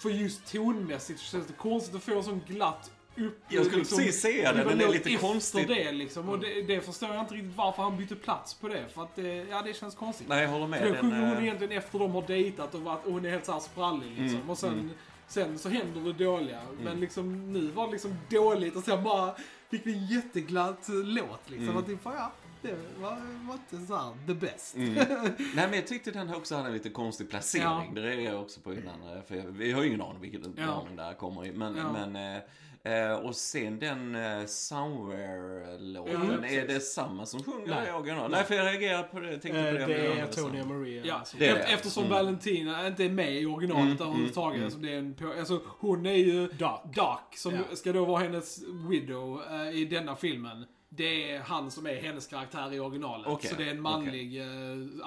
[0.02, 3.44] För just tonmässigt så känns det konstigt att få en sån glatt upp...
[3.48, 5.68] Jag skulle precis säga det, den är lite konstig.
[5.68, 6.28] det liksom.
[6.28, 8.84] Och det, det förstår jag inte riktigt varför han bytte plats på det.
[8.94, 10.28] För att det, ja, det känns konstigt.
[10.28, 10.80] Nej, jag håller med.
[10.80, 13.30] För Den, sjunger hon eh, egentligen efter de har dejtat och, varit, och hon är
[13.30, 14.38] helt såhär sprallig liksom.
[14.38, 14.90] Mm, och sen, mm.
[15.28, 16.60] sen så händer det dåliga.
[16.84, 19.34] Men liksom nu var det liksom dåligt och sen bara
[19.70, 21.68] fick vi en jätteglatt låt liksom.
[21.68, 21.76] Mm.
[21.76, 23.10] Att det, ja, det var,
[23.48, 24.76] var inte såhär the best.
[24.76, 24.94] Mm.
[25.38, 27.64] Nej men jag tyckte den också hade en lite konstig placering.
[27.64, 27.84] Ja.
[27.94, 29.16] Det reagerade jag också på innan.
[29.16, 30.80] eh, För jag, vi har ju ingen aning vilken Ja.
[30.80, 31.52] ordning det här kommer i.
[31.52, 31.92] Men, Ja.
[32.06, 37.88] men eh, eh, och sen den eh, Somewhere-låten, Mm, är det samma som sjunger Nej.
[37.88, 38.30] i original?
[38.30, 39.86] Nej för jag reagerade på det, jag tänkte Eh, på det.
[39.86, 41.02] det är det Tony var och Maria.
[41.06, 42.16] Ja, som- Det är eftersom Mm.
[42.16, 44.54] Valentina inte är med i originalet Mm, överhuvudtaget.
[44.56, 46.80] mm, Alltså, det är en, på- alltså, hon är ju Doc.
[46.94, 48.58] Doc, som ska då vara hennes
[48.90, 50.64] widow eh, i denna filmen.
[50.96, 53.26] Det är han som är hennes karaktär i originalet.
[53.26, 54.46] Okej, Så det är en manlig eh,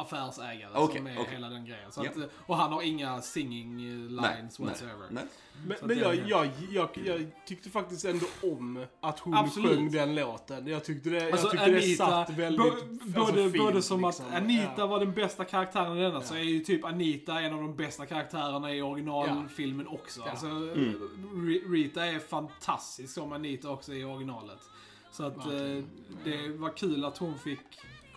[0.02, 1.92] affärsägare Okej, som är hela den grejen.
[1.92, 5.08] Så att, eh, och han har inga singing eh, lines nej, whatsoever.
[5.10, 5.24] nej.
[5.68, 9.72] Men, Så men jag, det jag, jag, jag tyckte faktiskt ändå om att hon Absolut.
[9.72, 10.68] sjöng den låten.
[10.68, 13.82] Jag tyckte det, Alltså jag tyckte det Anita, satt väldigt bo- alltså, både, fint, både
[13.82, 14.26] som liksom.
[14.28, 14.88] att Anita Ja.
[14.88, 16.40] var den bästa karaktären i denna, så Ja.
[16.40, 20.22] är ju typ Anita en av de bästa karaktärerna i originalfilmen också.
[20.26, 20.32] Ja.
[20.32, 21.62] Alltså, Mm.
[21.72, 24.60] Rita är fantastisk som Anita också i originalet.
[25.16, 25.84] Så att eh,
[26.24, 27.60] det var kul att hon fick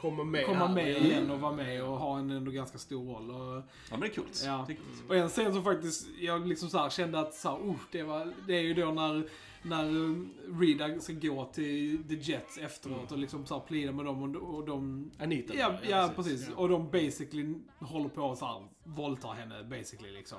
[0.01, 0.75] Kommer med komma här.
[0.75, 3.31] med igen och vara med och ha en ändå ganska stor roll.
[3.31, 4.43] Och, Ja men det är coolt.
[4.45, 4.65] Ja.
[4.67, 5.03] Det är coolt.
[5.09, 8.03] och en scen som faktiskt, jag liksom så här kände att så här, uh, det,
[8.03, 9.29] var, det är ju då när,
[9.68, 14.37] när um, Rita ska gå till The Jets efteråt och liksom så plida med dem
[14.37, 15.11] och, och de...
[15.18, 15.54] Anita.
[15.54, 16.48] Ja, ja, precis.
[16.57, 20.38] Och de basically håller på att så här, våldta henne basically liksom.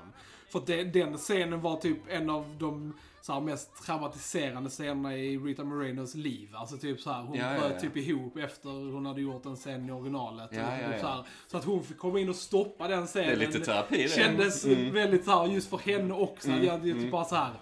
[0.49, 5.17] För att det, den scenen var typ en av de så här, mest traumatiserande scenerna
[5.17, 6.49] i Rita Morenos liv.
[6.55, 7.79] Alltså typ så här, hon Ja, ja, bröt ja.
[7.79, 10.49] typ ihop efter hon hade gjort en scen i originalet.
[10.53, 10.99] Ja, Och ja, typ ja.
[11.01, 13.29] Så, här, så att hon fick komma in och stoppa den Det scenen.
[13.29, 14.09] är lite terapi det.
[14.09, 14.93] Kändes Mm.
[14.93, 16.47] väldigt så här, just för henne också.
[16.47, 16.65] Mm, Mm.
[16.67, 17.03] Jag hade mm.
[17.03, 17.53] typ bara så här.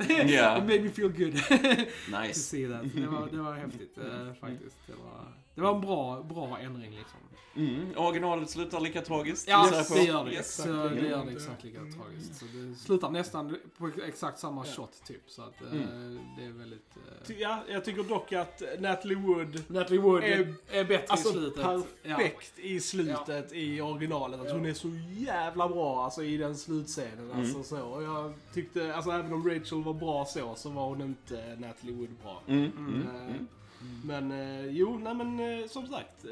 [0.00, 0.30] Yes.
[0.30, 0.58] Ja.
[0.58, 1.34] It made me feel good
[2.08, 2.34] nice.
[2.34, 2.84] to see that.
[3.12, 4.76] Var, det var häftigt eh, faktiskt.
[4.86, 7.18] Det var, det var en bra, bra ändring liksom.
[7.56, 7.92] Mm.
[7.96, 9.48] Originalet slutar lika tragiskt.
[9.48, 9.94] Ja, på.
[9.94, 10.32] det gör det.
[10.32, 10.54] Yes.
[10.56, 12.36] Så det gör det exakt lika tragiskt.
[12.36, 15.22] Så det slutar nästan på exakt samma shot typ.
[15.30, 16.18] Så att eh, Mm.
[16.38, 16.94] det är väldigt...
[17.26, 21.32] Ty- Ja, jag tycker dock att Natalie Wood Natalie Wood är, Är- bättre Alltså i
[21.32, 21.62] slutet.
[22.02, 24.40] perfekt i slutet i originalet.
[24.40, 27.30] Alltså, Hon är så jävla bra alltså, i den slutscenen.
[27.30, 27.38] Mm.
[27.40, 27.82] Alltså, så.
[27.86, 31.94] Och jag tyckte, alltså även om Rachel var bra så, så var hon inte Natalie
[31.94, 32.42] Wood bra.
[32.46, 32.70] Mm.
[32.78, 33.46] Mm.
[33.84, 34.06] Eh.
[34.06, 36.24] Men eh, jo, nej men eh, som sagt.
[36.24, 36.30] Eh,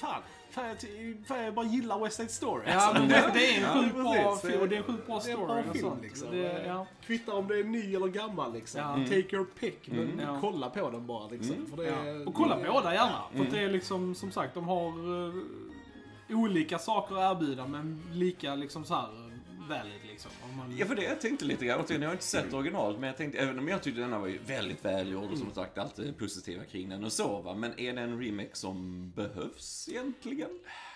[0.00, 0.22] fan.
[0.50, 2.62] Fan jag, ty- fan, jag bara gillar West Side Story.
[2.66, 3.00] Ja, alltså.
[3.02, 4.50] men det, det är en sjukt bra precis.
[4.50, 5.46] film och det är en sjukt bra Det är en story.
[5.46, 6.02] bra och film, sånt.
[6.02, 6.30] liksom.
[6.30, 6.86] Det, ja.
[7.06, 8.80] Kvittar om det är ny eller gammal liksom.
[8.80, 8.94] Ja.
[9.08, 9.88] Take your pick.
[9.90, 10.20] Men Mm.
[10.20, 10.38] Ja.
[10.40, 11.56] kolla på den bara liksom.
[11.56, 11.66] Mm.
[11.70, 13.22] För det är, Och kolla det- båda gärna.
[13.30, 13.46] För Mm.
[13.46, 14.86] att det är liksom, som sagt, de har
[15.28, 15.34] eh,
[16.38, 19.27] olika saker att erbjuda men lika liksom så här eh,
[19.68, 20.30] valid liksom.
[20.50, 21.84] Om man, Ja, för det jag tänkte lite grann.
[21.88, 24.38] Jag har inte sett originalet, men jag tänkte, även om jag tyckte denna var ju
[24.46, 27.54] väldigt välgjord och som sagt alltid positiva kring den och så va.
[27.54, 30.50] Men är det en remake som behövs egentligen?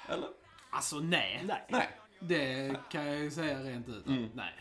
[0.09, 0.29] Eller?
[0.71, 1.45] Alltså nej.
[1.47, 1.67] Nej.
[1.69, 1.89] Nej.
[2.21, 4.07] Det kan jag ju säga rent ut.
[4.07, 4.29] Mm.
[4.35, 4.53] Nej.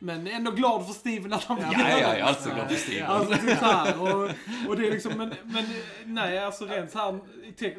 [0.00, 2.18] Men ändå glad för Steven att han vill Ja, göra ja, det.
[2.18, 3.10] ja, alltid glad för Steven.
[3.10, 4.30] Alltså typ här, och,
[4.68, 5.64] och det är liksom, men, men
[6.04, 7.20] nej alltså rent så här,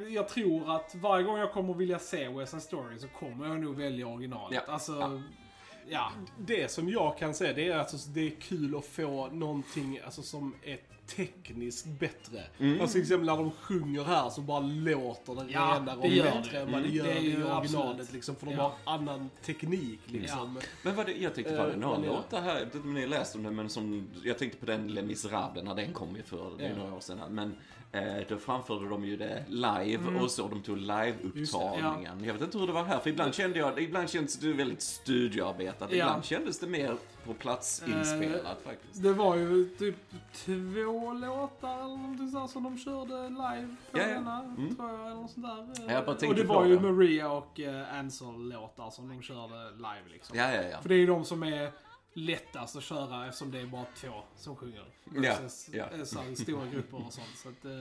[0.10, 3.60] jag tror att varje gång jag kommer vilja se West Side Story så kommer jag
[3.60, 4.64] nog välja originalet.
[4.68, 4.74] Ja.
[4.74, 5.22] Alltså, Ja.
[5.90, 6.12] Ja.
[6.38, 10.00] Det som jag kan säga det är att alltså, det är kul att få någonting
[10.06, 10.78] alltså, som är
[11.16, 12.44] tekniskt bättre.
[12.60, 12.82] Mm.
[12.82, 16.08] Alltså till exempel när de sjunger här så bara låter det Ja, renare det och
[16.08, 16.60] gör bättre det.
[16.60, 16.96] än vad det Mm.
[16.98, 18.14] gör Det är ju i originalet.
[18.14, 18.76] Liksom, för de Ja.
[18.86, 20.60] har annan teknik liksom.
[20.84, 22.16] Men vad det, jag tänkte på en annan men ja.
[22.16, 24.38] låt det här, jag vet inte om ni har läst om det, men som, jag
[24.38, 26.76] tänkte på den Les Misérables när den kom ju för, det Ja.
[26.78, 27.20] några år sedan.
[27.36, 27.56] Men
[28.30, 30.18] då framförde de ju det live Mm.
[30.24, 32.24] och så, de tog live-upptagningen.
[32.24, 34.82] Jag vet inte hur det var här, för ibland kände jag, ibland kändes det väldigt
[34.82, 35.96] studioarbetat, Ja.
[35.98, 39.04] ibland kändes det mer på plats Eh, inspelat faktiskt.
[39.04, 39.96] Det var ju typ
[40.34, 44.14] två låtar eller någonting sånt som de körde live på Ja, ja.
[44.14, 44.76] denna, Mm.
[44.76, 45.46] tror jag, eller något sånt
[45.88, 45.94] där.
[45.94, 46.80] Ja, och det var ju.
[46.80, 50.38] Maria och uh, Ansel-låtar som de körde live liksom.
[50.38, 50.82] Ja, ja, ja.
[50.82, 51.72] För det är ju de som är
[52.14, 54.84] lättast att köra eftersom det är bara två som sjunger.
[55.16, 55.36] Ja,
[55.72, 55.86] ja.
[55.98, 57.38] eh, så stora grupper och sånt.
[57.44, 57.72] Så att, eh,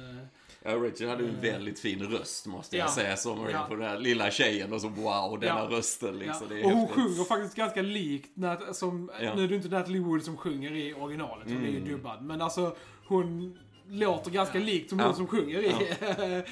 [0.63, 2.91] Ja, Rachel hade ju en väldigt fin röst måste jag Ja.
[2.93, 3.17] säga.
[3.17, 3.65] Som Ja.
[3.69, 5.69] på den här lilla tjejen och så wow, denna Ja.
[5.71, 6.47] rösten liksom.
[6.51, 6.55] ja.
[6.55, 6.97] Det är Och hon häftigt.
[7.05, 8.31] sjunger faktiskt ganska likt,
[8.73, 11.89] som, nu är det inte Natalie Wood som sjunger i originalet, hon är ju Mm.
[11.89, 12.23] dubbad.
[12.23, 13.59] Men alltså hon
[13.91, 15.07] låter ganska likt som Ja.
[15.07, 15.73] hon som sjunger i,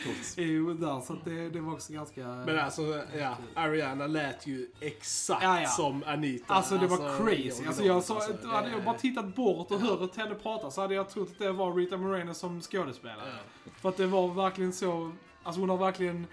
[0.04, 0.38] Coolt.
[0.38, 1.00] i där.
[1.00, 2.20] Så det, det var också ganska...
[2.26, 5.68] Men alltså, ja, Ariana lät ju exakt Ja, ja.
[5.68, 6.54] som Anita.
[6.54, 7.66] Alltså det var i crazy.
[7.66, 8.48] Alltså jag sa, alltså.
[8.48, 11.38] hade jag Det- bara tittat bort och hört henne prata så hade jag trott att
[11.38, 13.32] det var Rita Moreno som skådespelare.
[13.80, 16.26] För att det var verkligen så, alltså hon har verkligen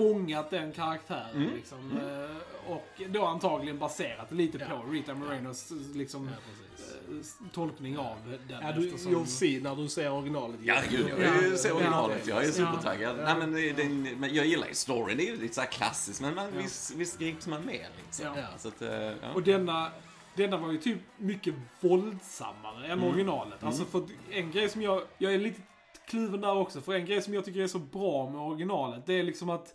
[0.00, 1.36] fångat den karaktären.
[1.36, 1.54] Mm.
[1.54, 4.80] Liksom, eh, och då antagligen baserat lite Ja.
[4.82, 8.16] på Rita Morenos liksom, Ja, eh, tolkning av
[8.48, 8.58] den.
[8.62, 10.56] Ja, du, eftersom- you'll see när du ser originalet.
[10.62, 11.74] Ja, gud, jag vill ju se Ja.
[11.74, 12.26] originalet.
[12.26, 13.16] Jag är supertaggad.
[13.24, 15.16] Nej, men, den, men jag gillar ju storyn.
[15.16, 16.62] Det är ju lite så här klassiskt, men man, Ja.
[16.62, 18.26] visst, visst grips man med liksom.
[18.36, 18.44] Ja.
[18.58, 19.12] Så att, eh, ja.
[19.34, 19.90] Och denna,
[20.34, 23.04] denna var ju typ mycket våldsammare än Mm.
[23.04, 23.64] originalet.
[23.64, 25.60] Alltså för en grej som jag, jag är lite
[26.08, 26.80] kluven där också.
[26.80, 29.74] För en grej som jag tycker är så bra med originalet, det är liksom att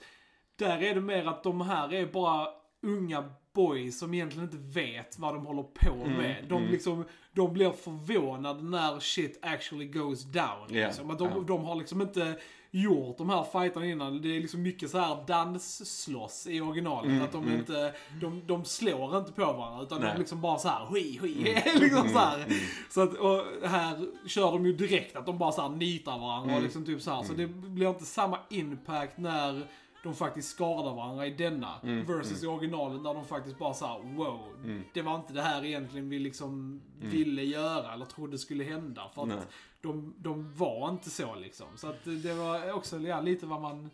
[0.56, 2.48] där är det mer att de här är bara
[2.84, 6.46] unga boys som egentligen inte vet vad de håller på Mm, med.
[6.50, 10.68] De, liksom, de blir förvånade när shit actually goes down.
[10.70, 11.10] Ja, Liksom.
[11.10, 11.44] Att de, ja.
[11.48, 12.36] de har liksom inte
[12.72, 14.22] gjort de här fighterna innan.
[14.22, 17.12] Det är liksom mycket så här dansslåss i originalet.
[17.12, 17.60] Mm, att de mm.
[17.60, 20.12] inte, de, de slår inte på varandra utan Nej.
[20.14, 21.34] de liksom bara så här, hui, hui,
[21.80, 22.36] liksom så här.
[22.38, 22.50] mm.
[22.90, 26.44] Så att, och här kör de ju direkt att de bara så här nitar varandra
[26.46, 26.64] och Mm.
[26.64, 27.24] liksom typ så här.
[27.24, 29.64] Så det blir inte samma impact när
[30.06, 31.80] de faktiskt skadar varandra i denna.
[31.84, 34.40] Mm, Versus i originalet när de faktiskt bara såhär, wow.
[34.64, 34.84] Mm.
[34.94, 39.10] Det var inte det här egentligen vi liksom ville göra eller trodde skulle hända.
[39.16, 39.38] För Nej.
[39.38, 39.48] att
[39.82, 41.68] de, de var inte så liksom.
[41.76, 43.90] Så att det var också ja, lite vad man...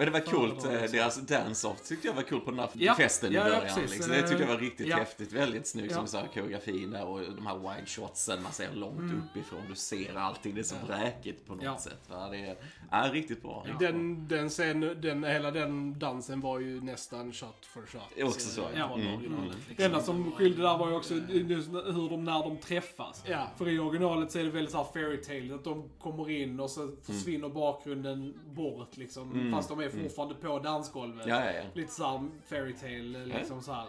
[0.00, 0.12] Mm.
[0.12, 0.98] Men det var coolt, eh, liksom.
[0.98, 2.94] deras dance-off tyckte jag var coolt på den här Ja.
[2.94, 3.62] festen i Ja, ja, början.
[3.74, 3.90] precis.
[3.94, 4.12] liksom.
[4.12, 4.96] Det tyckte jag var riktigt ja.
[4.96, 5.32] häftigt.
[5.32, 5.94] Väldigt snyggt Ja.
[5.96, 8.42] som du sa, koreografin där och de här wide shotsen.
[8.42, 9.22] Man ser långt Mm.
[9.30, 10.54] uppifrån, du ser allting.
[10.54, 11.78] Det är så vräkigt på något Ja.
[11.78, 12.00] sätt.
[12.10, 12.28] Va?
[12.30, 12.56] Det är,
[12.90, 13.66] är riktigt bra.
[13.80, 18.22] Den, den scen, den, hela den dansen var ju nästan shot for shot.
[18.28, 18.94] Också så, Ja, ja.
[18.94, 19.14] Mm.
[19.14, 19.56] originalet.
[19.76, 23.24] Det enda som skilde där var ju också hur de, när de träffas.
[23.26, 23.46] Ja.
[23.56, 26.70] För i originalet så är det väldigt såhär fairy tale att de kommer in och
[26.70, 29.32] så försvinner bakgrunden bort liksom.
[29.32, 29.52] Mm.
[29.52, 31.26] Fast de är fortfarande på dansgolvet.
[31.26, 31.62] Ja, ja, ja.
[31.74, 33.84] Lite såhär fairy tale liksom såhär.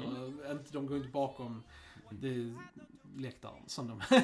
[0.45, 1.63] Eh, Inte, de går inte bakom
[2.09, 2.53] det
[3.17, 4.01] läktaren som de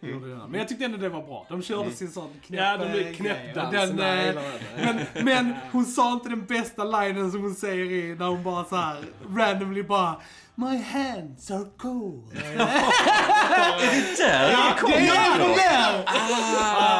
[0.00, 0.28] gjorde.
[0.28, 0.46] där.
[0.48, 1.46] Men jag tyckte ändå det var bra.
[1.48, 3.14] De körde sin sån knäpp Ja, de eh, blir grej.
[3.14, 4.00] knäppdansen.
[4.00, 4.42] Eh,
[4.76, 8.64] men, men hon sa inte den bästa linen som hon säger i när hon bara
[8.64, 9.04] så här
[9.36, 10.20] randomly bara
[10.60, 12.32] My hands are cold.
[12.34, 12.66] Där Ja,
[14.86, 16.04] det är det där!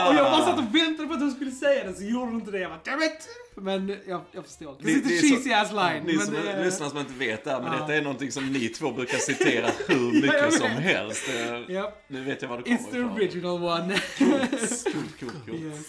[0.08, 2.34] Och jag bara satt och väntade på att hon skulle säga det, så gjorde hon
[2.34, 2.58] inte det.
[2.58, 3.28] Jag bara, damn it!
[3.56, 4.76] Men jag, jag förstår.
[4.80, 6.02] Det är Det- lite det är så- cheesy ass line.
[6.04, 7.78] Ni som det, lyssnar som inte vet det här, men Ja.
[7.78, 10.54] detta är någonting som ni två brukar citera hur mycket vet.
[10.54, 11.28] som helst.
[11.28, 13.12] Eh, Ja, Nu vet jag var det kommer it's the ifrån.
[13.12, 13.98] original one.
[14.18, 14.50] Coolt,
[15.20, 15.60] coolt, coolt.
[15.62, 15.86] yes.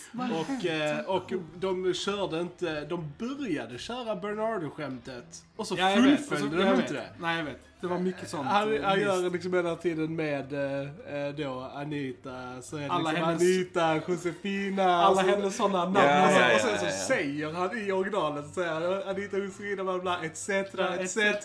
[0.60, 6.75] Och, eh, och de körde inte, de började köra Bernardo-skämtet och så Ja, fullföljde de
[6.81, 7.10] inte det.
[7.19, 7.61] Nej, jag vet.
[7.82, 8.47] Det var mycket sånt.
[8.47, 13.12] Han, han gör liksom hela tiden med eh, eh, då Anita, så är det Alla
[13.12, 14.95] liksom hennes- Anita, Josefina.
[14.95, 15.95] Alla så, hennes sådana namn.
[15.95, 16.91] Ja, och så, ja, ja, och sen så ja.
[16.91, 20.50] säger han i originalet, så säger han Anita Josefina bla bla etc.
[20.50, 20.74] etc.
[20.80, 21.41] det är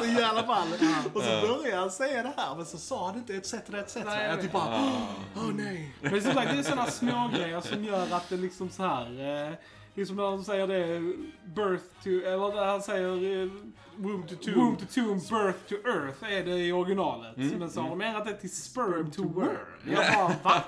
[0.00, 0.68] så jävla fall.
[1.14, 3.54] Och så börjar han säga det här men så sa han inte etc.
[3.54, 3.96] etc.
[4.06, 4.92] Nej, jag typ bara,
[5.36, 5.94] åh nej.
[6.00, 9.06] Men som sagt, det är sådana små grejer som gör att det liksom så här.
[9.06, 9.52] Eh,
[9.94, 11.00] det är som när de säger det,
[11.44, 13.50] birth to, eller när han säger eh,
[13.98, 14.56] Womb to tomb.
[14.56, 17.36] Womb to tomb, birth to earth är det i originalet.
[17.36, 19.56] Mm, Men så har de ändrat det till sperm to worm.
[19.90, 20.62] Jag bara, va?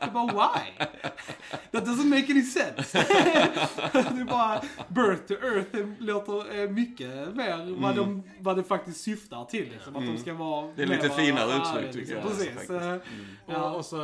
[0.00, 0.86] Jag bara, why?
[1.72, 2.98] That doesn't make any sense.
[3.92, 9.00] det är bara, birth to earth låter eh, mycket mer vad, de, vad det faktiskt
[9.00, 9.68] syftar till.
[9.72, 9.96] Liksom.
[9.96, 10.72] Att de ska vara Mm.
[10.76, 12.00] Det är lite finare uttryck, liksom.
[12.00, 12.70] tycker jag, Precis.
[13.48, 13.62] Eh.
[13.62, 13.96] Och, och så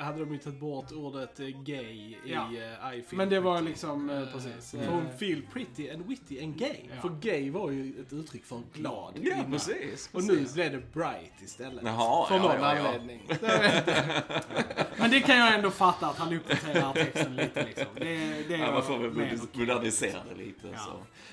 [0.00, 3.62] hade de ju tagit bort ordet eh, gay i uh, I feel Men det var
[3.62, 4.70] liksom, eh, precis.
[4.70, 6.76] För hon feel pretty and witty and gay.
[6.94, 7.00] Ja.
[7.02, 9.50] För gay var ju ett uttryck för glad Ja, kvinna.
[9.50, 10.10] precis.
[10.12, 10.54] Och nu precis.
[10.54, 11.84] blev det bright istället.
[11.84, 12.86] Jaha, för ja, någon ja, ja.
[12.88, 13.20] anledning.
[14.96, 17.86] Men det kan jag ändå fatta att han uppdaterar texten lite liksom.
[17.94, 19.10] Det, det Ja, man får väl
[19.54, 20.68] modernisera det lite.
[20.72, 20.78] Ja.
[20.78, 20.92] Så.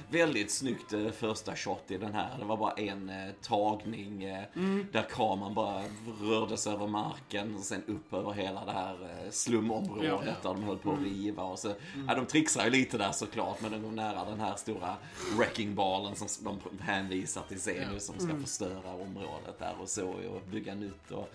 [0.10, 2.30] Väldigt snyggt eh, första shot i den här.
[2.40, 4.88] Det var bara en eh, tagning eh, Mm.
[4.92, 5.82] där kameran bara
[6.22, 8.98] rörde sig över marken och sen upp över hela det här
[9.32, 10.32] slumområdet Ja, ja.
[10.50, 11.44] där de höll på att riva.
[11.44, 12.08] Och så, Mm.
[12.08, 14.96] ja, de trixar ju lite där såklart, men de går nära den här stora
[15.38, 17.60] wrecking ballen som de hänvisar till
[17.92, 18.42] nu som ska Mm.
[18.42, 21.12] förstöra området där och så och bygga nytt.
[21.12, 21.30] Och,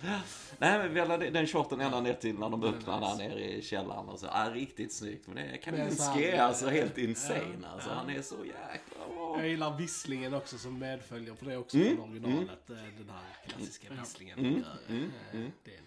[0.59, 3.63] nej, men vi hade den shoten ända ner till när de öppnar där nere i
[3.63, 4.27] källaren och så.
[4.27, 5.27] Ja, riktigt snyggt.
[5.27, 7.91] Men det är Kaminski är alltså helt insane alltså.
[7.91, 9.37] Han är så jäkla bra.
[9.39, 12.71] Jag gillar visslingen också som medföljer, för det också Mm, från originalet.
[12.71, 14.39] eh, Den här klassiska visslingen.
[14.39, 14.53] Mm,
[14.89, 15.53] mm, Eh, mm.
[15.65, 15.81] Det är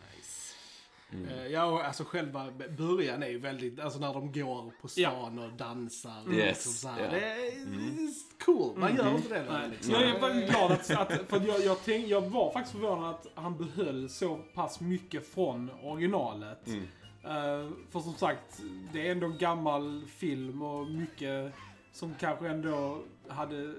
[1.21, 1.34] nice.
[1.45, 2.47] Eh, Ja, och alltså själva
[2.78, 6.21] början är ju väldigt, alltså när de går på stan och dansar.
[6.28, 7.04] och Yes, liksom så här.
[7.04, 7.10] ja.
[7.12, 9.93] Det är cool, man gör inte det Nej, längre, liksom.
[9.93, 13.28] Jag är faktiskt glad att, att för jag, jag, tänk, jag var faktiskt förvånad att
[13.36, 16.67] han behöll så pass mycket från originalet.
[16.67, 16.84] Mm.
[17.23, 18.62] Eh, för som sagt,
[18.93, 21.54] det är ändå en gammal film och mycket
[21.91, 23.75] som kanske ändå hade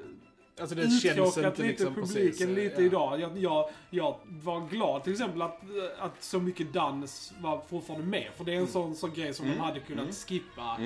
[0.61, 2.87] Alltså det känns inte lite liksom publiken precis, eh, lite ja.
[2.87, 3.21] idag.
[3.21, 5.61] Jag, jag, jag var glad till exempel att,
[5.99, 8.31] att så mycket dans var fortfarande med.
[8.37, 10.79] För det är en sån, sån grej som de hade kunnat skippa.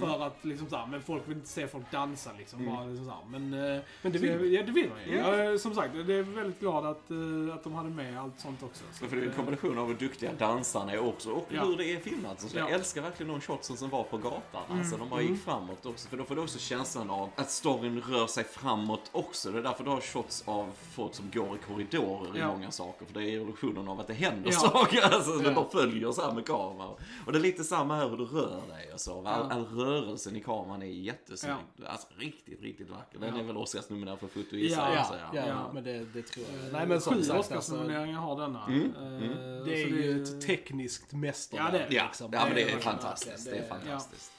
[0.00, 2.66] För att liksom såhär, men folk vill inte se folk dansa liksom.
[2.66, 3.20] Bara, liksom såhär.
[3.30, 5.16] Men, eh, Men det så vill jag, ja, det vill man ju.
[5.18, 5.36] Ja.
[5.36, 8.62] Jag, som sagt, jag är väldigt glad att, eh, att de hade med allt sånt
[8.62, 8.84] också.
[8.92, 11.64] Så För det är en eh, kombination av hur duktiga dansarna är också och Ja.
[11.64, 12.40] hur det är filmat.
[12.40, 12.74] Så jag Ja.
[12.74, 14.62] älskar verkligen de shotsen som var på gatan.
[14.78, 16.08] Alltså de bara gick framåt också.
[16.08, 19.50] För då får du också känslan av att storyn rör sig framåt också.
[19.52, 22.52] Det är därför du har shots av folk som går i korridorer i Ja.
[22.52, 23.06] många saker.
[23.06, 24.58] För det är illusionen av att det händer Ja.
[24.58, 25.00] saker.
[25.14, 25.54] Alltså det Ja.
[25.54, 26.94] bara följer så här med kameran.
[27.26, 29.26] Och det är lite samma här hur du rör dig och så.
[29.26, 31.54] All, all rörelsen i kameran är jättesnygg.
[31.86, 33.18] Alltså riktigt, riktigt vacker.
[33.18, 33.40] Den Ja.
[33.40, 34.94] är väl Oscarsnominerad för foto Ja.
[34.94, 35.70] Ja, så, ja, Ja.
[35.74, 36.66] men det, det tror jag.
[36.66, 38.66] eh, Nej men Sju sagt alltså, Oscarsnomineringar har denna.
[38.66, 41.66] Mm, Eh, Det är ju ett tekniskt mästerverk.
[41.68, 41.94] Ja, det är det.
[41.94, 42.30] Ja, liksom.
[42.32, 43.44] ja men det är fantastiskt.
[43.50, 44.32] Det är fantastiskt.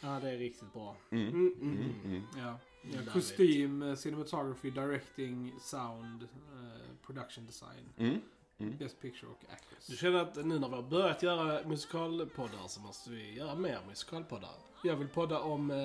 [0.00, 0.96] Ja, det är riktigt bra.
[1.10, 1.28] Mm.
[1.28, 1.94] Mm, mm, Mm, mm.
[2.04, 2.22] mm.
[2.46, 2.54] Ja.
[2.82, 6.28] Ja, kostym, eh, cinematography, directing, sound, eh,
[7.06, 7.88] production design,
[8.58, 8.76] Mm.
[8.78, 9.86] best picture och actress.
[9.86, 13.78] Du känner att nu när vi har börjat göra musikalpoddar så måste vi göra mer
[13.88, 14.50] musikalpoddar.
[14.84, 15.76] Jag vill podda om eh,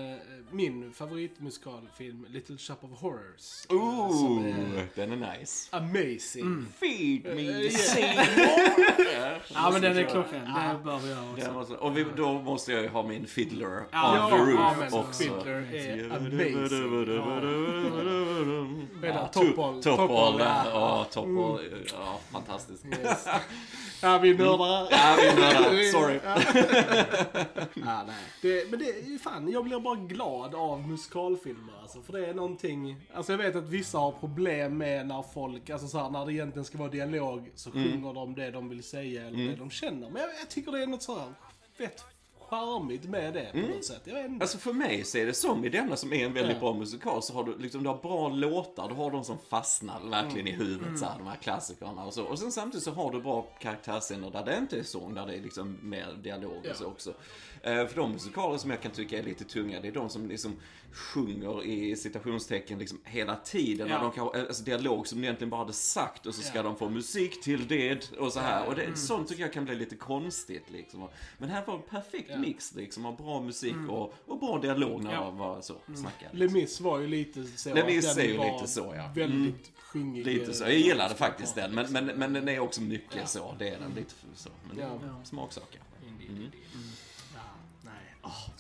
[0.52, 3.64] min favoritmusikalfilm Little Shop of Horrors.
[3.64, 4.46] eh, som Ooh,
[4.80, 5.78] är den är nice.
[5.78, 6.66] amazing.
[6.80, 7.70] Feed Eh, me ja.
[7.72, 9.42] Seymour.
[9.54, 11.52] Ja men den är klockren, det bör vi göra Den också.
[11.52, 14.76] måste, och vi, då måste jag ju ha min fiddler Ja, on the roof ja,
[14.80, 15.24] men också.
[15.24, 16.68] Fiddler är amazing.
[19.04, 19.84] Ja, Topol.
[19.84, 20.62] Topol, ja.
[20.66, 21.60] ja, Topol,
[21.94, 22.86] ja, fantastiskt.
[22.86, 23.28] Yes.
[24.02, 24.88] Ja, vi nördar.
[24.92, 26.20] Ja, vi nördar, sorry.
[27.86, 28.16] Ja, nej.
[28.42, 32.02] Det, men det ju fan, jag blir bara glad av musikalfilmer alltså.
[32.02, 35.88] För det är någonting, alltså jag vet att vissa har problem med när folk, alltså
[35.88, 39.28] så här, när det egentligen ska vara dialog så sjunger de det de vill säga
[39.28, 40.10] eller det de känner.
[40.10, 41.34] Men jag, jag tycker det är något så här
[41.78, 42.04] fett
[42.50, 44.02] charmigt med det på något sätt.
[44.04, 44.44] Jag inte.
[44.44, 46.60] Alltså för mig så är det som i denna som är en väldigt Ja.
[46.60, 50.00] bra musikal så har du liksom, du har bra låtar, du har de som fastnar
[50.10, 52.24] verkligen i huvudet så här, de här klassikerna och så.
[52.24, 55.36] Och sen samtidigt så har du bra karaktärsscener där det inte är sång, där det
[55.36, 56.88] är liksom mer dialog och så Ja.
[56.88, 57.14] också.
[57.62, 60.28] Eh, för de musikaler som jag kan tycka är lite tunga, det är de som
[60.30, 60.56] liksom
[60.92, 63.88] sjunger i citationstecken liksom hela tiden.
[63.88, 63.96] Ja.
[63.98, 66.58] När de kan, ha- alltså dialog som de egentligen bara hade sagt och så ska
[66.58, 66.64] Ja.
[66.64, 68.68] de få musik till det och så här.
[68.68, 71.08] Och det, sånt tycker jag kan bli lite konstigt liksom.
[71.38, 72.38] Men här var en perfekt Ja.
[72.38, 75.24] mix liksom av bra musik och, och bra dialog när Ja.
[75.26, 76.38] jag var så snackade.
[76.38, 77.74] Les Mis var ju lite så.
[77.74, 79.12] Les Mis att den är ju lite så, ja.
[79.16, 80.26] Väldigt sjungig.
[80.26, 80.64] Lite så.
[80.64, 83.26] Jag eh, gillade faktiskt den, men, men, men den är också mycket Ja.
[83.26, 83.56] så.
[83.60, 84.50] Det är den lite så.
[84.70, 84.86] Men Ja.
[85.20, 85.78] en smaksak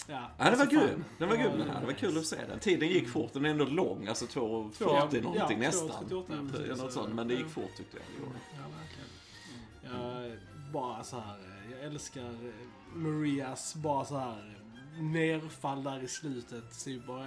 [0.07, 0.15] ja.
[0.17, 0.21] Indeed.
[0.21, 0.29] Ja.
[0.37, 0.89] Ja, Ja, det var alltså, kul.
[0.89, 1.05] fan.
[1.17, 1.79] Den var Ja, kul den här.
[1.79, 2.59] Det var kul att se den.
[2.59, 3.33] Tiden gick fort.
[3.33, 4.07] Den är ändå lång.
[4.07, 5.89] Alltså 2.40 Ja, någonting ja, nästan.
[6.09, 6.77] 2.38, Mm, precis.
[6.77, 7.13] Något sånt.
[7.15, 8.05] Men det gick fort tyckte jag.
[8.29, 8.39] Det det.
[8.57, 9.09] Ja, verkligen.
[10.23, 10.37] Jag
[10.73, 11.37] bara så här,
[11.71, 12.35] jag älskar
[12.93, 14.57] Marias bara så här
[14.99, 16.63] nerfall där i slutet.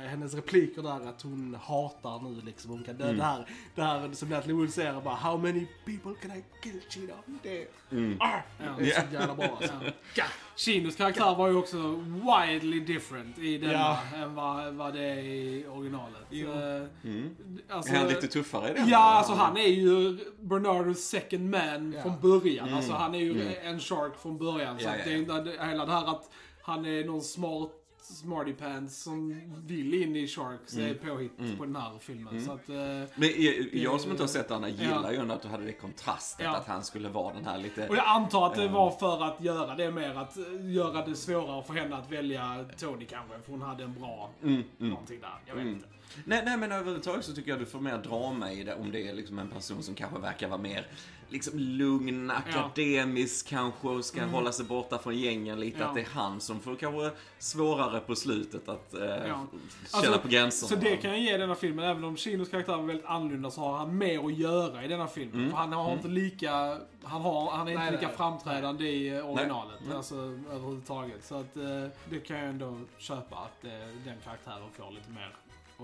[0.09, 2.71] Hennes repliker där att hon hatar nu liksom.
[2.71, 3.05] Hon kan dö.
[3.05, 3.17] Mm.
[3.17, 6.81] Det, här, det här som Natalie Wood säger bara How many people can I kill
[6.89, 7.17] Cheetah?
[7.43, 8.17] Det, Mm.
[8.21, 8.65] ah, Ja.
[8.79, 9.73] det är så jävla bra alltså.
[10.15, 10.25] Ja.
[10.57, 13.99] Chinos karaktär var ju också wildly different i denna Ja.
[14.15, 16.27] än vad, vad det är i originalet.
[16.31, 16.51] Jo.
[16.53, 17.37] Eh, Mm.
[17.69, 18.89] Alltså, Är han lite tuffare i den?
[18.89, 22.03] Ja, alltså han är ju Bernardos second man Ja.
[22.03, 22.65] från början.
[22.67, 22.77] Mm.
[22.77, 23.55] Alltså han är ju Mm.
[23.75, 24.79] en shark från början.
[24.79, 26.31] Så ja, det är inte det- hela det här att
[26.63, 27.80] han är någon smart
[28.15, 31.57] smarty pants som vill in i Sharks är påhitt Mm.
[31.57, 32.45] på den här filmen.
[32.45, 32.77] Så att, eh,
[33.15, 33.31] Men
[33.73, 35.13] jag, som inte har sett den här gillar Ja.
[35.13, 36.45] ju ändå att du hade det kontrastet.
[36.45, 36.57] Ja.
[36.57, 37.89] Att han skulle vara den här lite...
[37.89, 38.71] och jag antar att det Ja.
[38.73, 42.65] var för att göra det mer, att eh, göra det svårare för henne att välja
[42.79, 43.35] Tony kanske.
[43.45, 44.91] För hon hade en bra Mm, mm.
[44.91, 45.35] någonting där.
[45.47, 45.75] Jag vet Mm.
[45.75, 45.87] inte.
[46.25, 49.09] Nej, nej, men överhuvudtaget så tycker jag du får mer drama i det om det
[49.09, 50.87] är liksom en person som kanske verkar vara mer
[51.29, 55.77] liksom lugn, akademisk kanske och ska hålla sig borta från gängen lite.
[55.77, 55.83] Mm.
[55.85, 55.89] Ja.
[55.89, 59.17] Att det är han som får kanske svårare på slutet att eh, Ja.
[59.27, 59.47] känna
[59.93, 60.69] Alltså, på gränserna.
[60.69, 63.61] Så det kan jag ge denna filmen, även om Chinos karaktär var väldigt annorlunda så
[63.61, 65.35] har han mer att göra i denna filmen.
[65.35, 65.51] Mm.
[65.51, 68.17] För han har inte lika, han, har, han är inte Nej, lika nej.
[68.17, 69.81] framträdande i eh, originalet.
[69.89, 69.97] Nej.
[69.97, 70.17] Alltså
[70.53, 71.25] överhuvudtaget.
[71.25, 71.63] Så att eh,
[72.11, 73.71] det kan jag ändå köpa att eh,
[74.05, 75.35] den karaktären får lite mer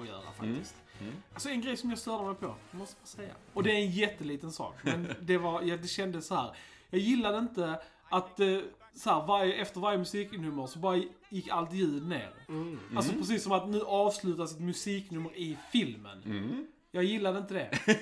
[0.02, 0.74] att göra faktiskt.
[1.00, 1.12] Mm.
[1.34, 3.32] Alltså en grej som jag störde mig på, måste jag säga.
[3.52, 6.50] Och det är en jätteliten sak, men det var, ja, det kändes så här.
[6.90, 8.58] Jag gillade inte att eh,
[8.96, 12.30] så här, varje, efter varje musiknummer så bara gick allt ljud ner.
[12.48, 12.78] Mm.
[12.96, 16.22] Alltså precis som att nu avslutas ett musiknummer i filmen.
[16.24, 16.66] Mm.
[16.90, 17.70] Jag gillade inte det.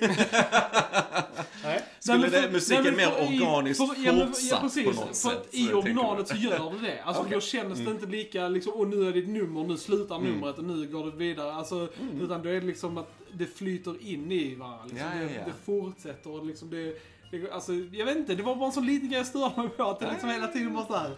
[1.63, 1.83] Nej.
[1.99, 4.83] Skulle Nej, men det, musiken nej, mer för i- organiskt för- ja, fortsatt ja, precis,
[4.85, 5.47] på något för sätt?
[5.51, 7.01] I originalet så gör det det.
[7.01, 7.33] Alltså Okej.
[7.33, 10.57] då känns det inte lika liksom, och nu är det ett nummer, nu slutar numret
[10.57, 11.53] och nu går det vidare.
[11.53, 11.87] Alltså,
[12.21, 14.83] utan då är det liksom att det flyter in i varandra.
[14.85, 14.99] Liksom.
[15.13, 15.41] Ja, ja, det, ja.
[15.45, 17.01] det fortsätter och liksom det,
[17.31, 17.51] det...
[17.51, 19.83] Alltså, jag vet inte, det var bara en sån liten grej jag störde mig på.
[19.83, 21.11] Att det liksom hela tiden bara såhär,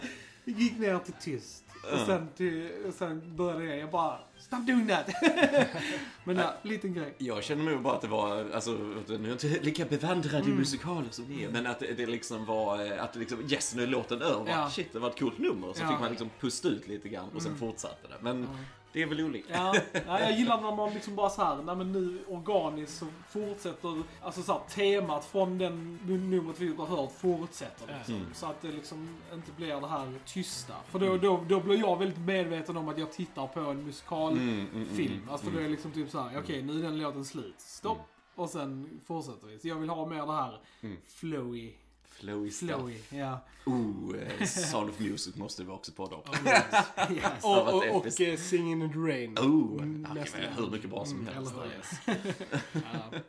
[0.45, 1.63] det gick ner till tyst.
[1.93, 5.09] Och sen, till, och sen började jag, jag bara Stop doing that!
[6.23, 7.13] Men ja, liten grej.
[7.17, 10.51] Jag känner nog bara att det var, alltså, nu är jag inte lika bevandrad i
[10.51, 13.75] musikaler som ni är, men att det, det liksom var, eh, att det liksom, yes,
[13.75, 14.51] nu är låten över.
[14.51, 14.69] Ja.
[14.69, 15.73] Shit, det var ett coolt nummer.
[15.73, 15.87] Så Ja.
[15.89, 18.15] fick man liksom pusta ut lite grann och sen fortsatte det.
[18.21, 18.47] Men
[18.97, 19.53] det är väl olika.
[19.53, 19.75] Ja,
[20.07, 24.03] ja, jag gillar när man liksom bara så här, nej men nu organiskt så fortsätter,
[24.21, 28.15] alltså så här, temat från den numret vi har hört fortsätter liksom.
[28.15, 28.33] Mm.
[28.33, 30.73] Så att det liksom inte blir det här tysta.
[30.89, 34.49] För då, då, då blir jag väldigt medveten om att jag tittar på en musikalfilm.
[34.49, 36.83] Mm, mm, mm, Alltså för då är det liksom typ så här, okej nu är
[36.83, 37.55] den låten slut.
[37.59, 38.07] Stopp.
[38.35, 39.59] Och sen fortsätter vi.
[39.59, 40.97] Så jag vill ha mer det här Mm.
[41.07, 41.73] flowy,
[42.19, 42.69] Flowy stuff.
[42.69, 43.39] flowy, ja.
[43.65, 46.21] Oh, eh, Sound of Music måste vi också podda om.
[46.45, 47.25] Yes.
[47.43, 48.21] har Och, och, och episkt.
[48.21, 49.37] eh, Singing in the Rain.
[49.37, 51.53] Oh, Mm, okay, hur mycket bra som helst.
[51.53, 51.71] Eller hur?
[51.77, 52.21] Yes.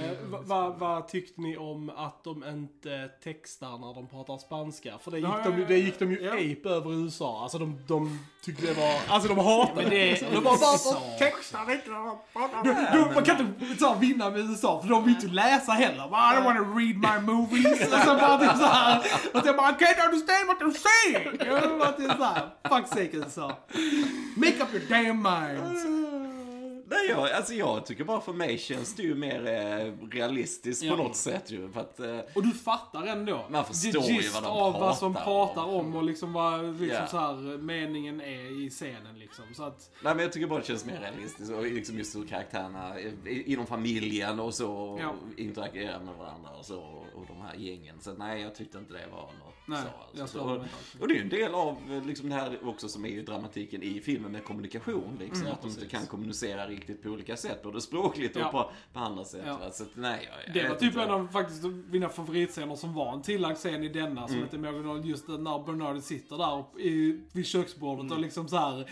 [0.00, 4.98] Eh, vad va, vad tyckte ni om att de inte textar när de pratar spanska?
[4.98, 6.32] För det gick, Ja, de, det gick de ju ja.
[6.32, 7.42] ape över i USA.
[7.42, 8.94] Alltså de, de tyckte det var...
[9.08, 10.30] Alltså de hatade det är.
[10.34, 12.64] De bara, varför textar inte när de pratar?
[12.64, 16.04] Du, du, man kan inte så vinna med USA för de vill inte läsa heller.
[16.04, 17.90] I don't wanna read my movies.
[19.34, 21.78] Och så bara I can't understand what they're saying.
[21.78, 22.50] Bara typ såhär.
[22.68, 23.56] Fuck sake USA.
[24.36, 25.84] Make up your damn minds.
[26.90, 30.96] Nej, jag, alltså jag tycker bara för mig känns det ju mer eh, realistiskt Ja.
[30.96, 31.68] på något sätt ju.
[31.72, 33.44] För att, eh, Och du fattar ändå.
[33.50, 35.70] Man förstår ju vad de av vad som pratar om.
[35.86, 37.06] om och liksom vad liksom Ja.
[37.06, 39.44] så här, meningen är i scenen liksom.
[39.54, 41.50] Så att, nej, men jag tycker bara det känns mer realistiskt.
[41.52, 42.94] Och liksom just hur karaktärerna
[43.26, 45.14] inom familjen och så Ja.
[45.36, 46.80] interagerar med varandra och så.
[47.14, 47.96] Och de här gängen.
[48.00, 49.82] Så nej, jag tyckte inte det var något Nej,
[50.14, 50.20] så.
[50.22, 50.38] Alltså.
[50.38, 50.64] Så,
[51.00, 54.00] och det är en del av eh, liksom det här också som är dramatiken i
[54.00, 55.16] filmen med kommunikation.
[55.20, 55.98] Liksom, Mm, att de inte precis.
[55.98, 57.62] kan kommunicera riktigt på olika sätt.
[57.62, 58.50] Både språkligt och Ja.
[58.50, 59.42] på, på andra sätt.
[59.46, 59.70] Ja.
[59.72, 63.22] Så nej, jag, jag Det var typ en av faktiskt mina favoritscener som var en
[63.22, 64.44] tillagd scen i denna som Mm.
[64.44, 65.04] inte är med original.
[65.08, 68.12] Just när Bernard sitter där och, i, vid köksbordet Mm.
[68.12, 68.90] och liksom så här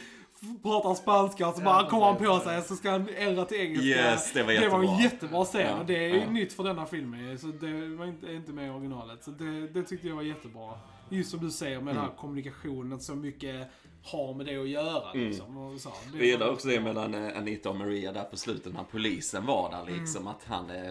[0.63, 3.85] pratar spanska och så bara kommer han på sig så ska han ändra till engelska.
[3.87, 5.03] Yes, det var Det var en jättebra.
[5.03, 6.31] jättebra scen Ja, och det är ju ja.
[6.31, 7.39] nytt för denna filmen.
[7.39, 9.25] Så det var inte, inte med i originalet.
[9.25, 10.71] Så det, det tyckte jag var jättebra.
[11.09, 12.11] Just som du säger med den Mm.
[12.11, 13.69] här kommunikationen, så mycket
[14.11, 15.13] har med det att göra.
[15.13, 15.93] Liksom, och så.
[16.15, 19.71] Jag gillar också det mellan eh, Anita och Maria där på slutet när polisen var
[19.71, 20.27] där liksom.
[20.27, 20.91] Att han, eh,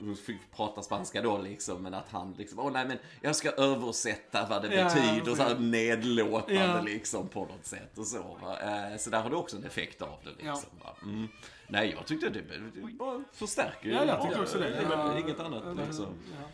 [0.00, 1.82] hon fick prata spanska då liksom.
[1.82, 5.34] Men att han liksom, åh nej men jag ska översätta vad det Ja, betyder.
[5.36, 6.80] Så här nedlåtande Ja.
[6.82, 8.22] liksom på något sätt och så.
[8.42, 8.56] va.
[8.62, 10.70] Eh, Så där har du också en effekt av det liksom.
[10.84, 10.90] va.
[11.02, 11.28] Mm.
[11.68, 14.82] Nej jag tyckte det, det bara förstärker ju Ja, jag tyckte också det.
[14.90, 16.06] Ja, inget annat ja, liksom.
[16.06, 16.48] ja.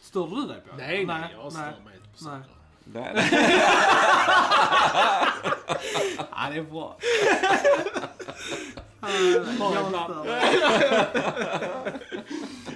[0.00, 0.86] Störde du dig på det?
[0.86, 2.42] Nej, nej, jag stör mig inte på Nej.
[2.42, 2.46] sånt.
[2.84, 3.14] Nej.
[6.30, 6.96] Ja, det är bra.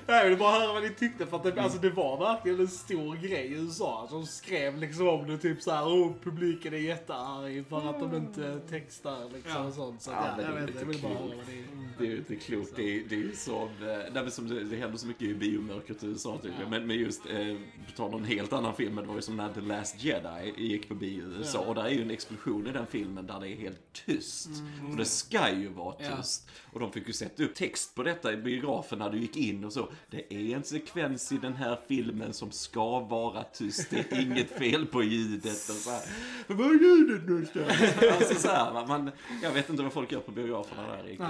[0.07, 2.61] Nej, jag vill bara höra vad ni tyckte för att det, alltså, det var verkligen
[2.61, 4.09] en stor grej i USA.
[4.11, 8.17] De skrev liksom om det typ så här, oh, publiken är jättearg för att de
[8.17, 9.65] inte textar liksom Ja.
[9.69, 10.03] och sånt.
[10.03, 11.65] Så Ja, ja, jag det är vet inte, jag vill lite bara höra vad ni...
[11.99, 12.77] Det är ju inte klokt.
[12.77, 15.35] Det är, det är ju som, eh, nej, som det, det händer så mycket i
[15.35, 16.71] biomörkret i USA tycker jag.
[16.71, 19.23] Men, men just, eh, på tal om en helt annan film, men det var ju
[19.23, 21.59] som när The Last Jedi gick på bio i USA.
[21.61, 24.49] Och där är ju en explosion i den filmen där det är helt tyst.
[24.91, 26.49] Och det ska ju vara tyst.
[26.73, 29.65] Och de fick ju sätta upp text på detta i biografen när du gick in
[29.65, 29.89] och så.
[30.11, 33.91] Det är en sekvens i den här filmen som ska vara tyst.
[33.91, 36.03] Det är inget fel på ljudet och så här.
[36.47, 38.13] Var är ljudet någonstans?
[38.21, 39.11] Alltså så här, man,
[39.43, 41.27] jag vet inte vad folk gör på biograferna där riktigt.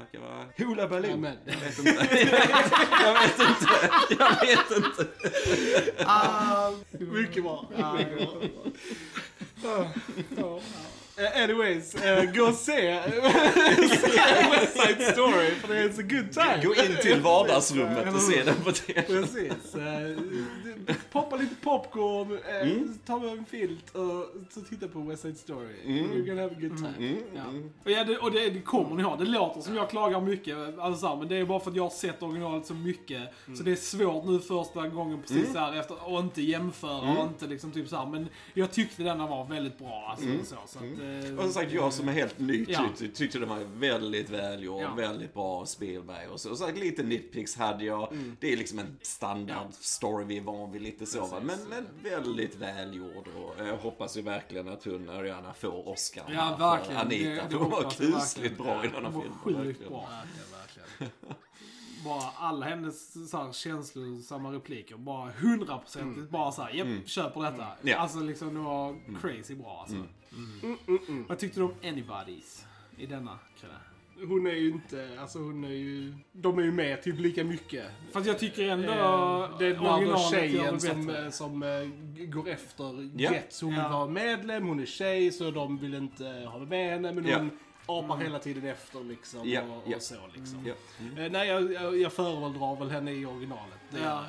[0.00, 1.12] Verkar vara hula baloo.
[1.12, 1.36] Amen.
[1.46, 1.90] Jag vet inte.
[3.04, 3.90] jag vet inte.
[4.18, 5.06] Jag vet inte.
[6.06, 7.68] Ah, mycket bra.
[7.98, 8.28] Mycket
[10.36, 10.60] bra.
[11.20, 12.90] Eh, anyways, eh, gå och se
[14.50, 16.60] West Side Story för det är så good time.
[16.64, 19.02] Gå in till vardagsrummet och se den på TV.
[19.02, 19.74] Precis.
[19.74, 20.18] Eh,
[21.12, 22.98] poppa lite popcorn, Mm.
[23.06, 25.74] ta med en filt och så titta på West Side Story.
[25.86, 26.94] You're gonna have a good time.
[27.10, 27.40] Mm, Ja.
[27.50, 27.70] mm.
[27.84, 29.16] Och, ja, det, och det, det kommer ni ha.
[29.16, 31.90] Det låter som jag klagar mycket, alltså, men det är bara för att jag har
[31.90, 33.22] sett originalet så mycket.
[33.56, 35.62] Så det är svårt nu första gången precis Mm.
[35.62, 38.06] här efter och inte jämföra och inte liksom typ så här.
[38.06, 40.08] Men jag tyckte denna var väldigt bra.
[40.10, 41.09] Alltså, så, så att, Mm.
[41.36, 42.88] Och som sagt, jag som är helt ny Ja.
[42.98, 44.94] tyckte, tyckte den var väldigt välgjord, Ja.
[44.94, 46.50] väldigt bra Spielberg och så.
[46.50, 48.12] Och så här, lite nitpicks hade jag.
[48.12, 48.36] Mm.
[48.40, 51.40] Det är liksom en standard story vi är van vid lite så.
[51.42, 56.54] Men, men väldigt välgjord och jag hoppas ju verkligen att hon, Ariana, får Oscar Ja,
[56.58, 57.00] för verkligen.
[57.00, 57.42] Anita.
[57.42, 58.56] Det- det hon var kusligt verkligen.
[58.56, 59.34] bra i denna Hon var film.
[59.64, 60.08] sjukt bra.
[60.10, 61.12] Verkligen, verkligen.
[62.04, 67.64] Bara alla hennes så här, känslosamma repliker, bara hundraprocentigt bara såhär, japp, köper detta.
[67.64, 67.76] Mm.
[67.82, 67.98] Mm.
[68.00, 69.96] Alltså liksom, det var crazy bra alltså.
[69.96, 71.24] Mm, mm, mm.
[71.28, 72.64] Vad tyckte du om Anybody's
[72.96, 73.74] i denna, Chrille?
[74.28, 77.86] hon är ju inte, alltså hon är ju, de är ju med typ lika mycket.
[78.12, 83.32] Fast jag tycker ändå Eh, det är tjejen som, eh, som eh, går efter Ja.
[83.32, 83.60] Jets.
[83.62, 83.82] Hon Ja.
[83.82, 87.38] vill vara medlem, hon är tjej så de vill inte ha med henne men Ja.
[87.38, 87.50] hon
[87.98, 89.96] apar hela tiden efter liksom Ja, och, ja.
[89.96, 90.66] och så liksom.
[90.66, 91.22] Ja.
[91.24, 93.78] Eh, nej, jag, jag, jag föredrar väl henne i originalet.
[93.90, 93.98] Ja.
[93.98, 94.22] jag.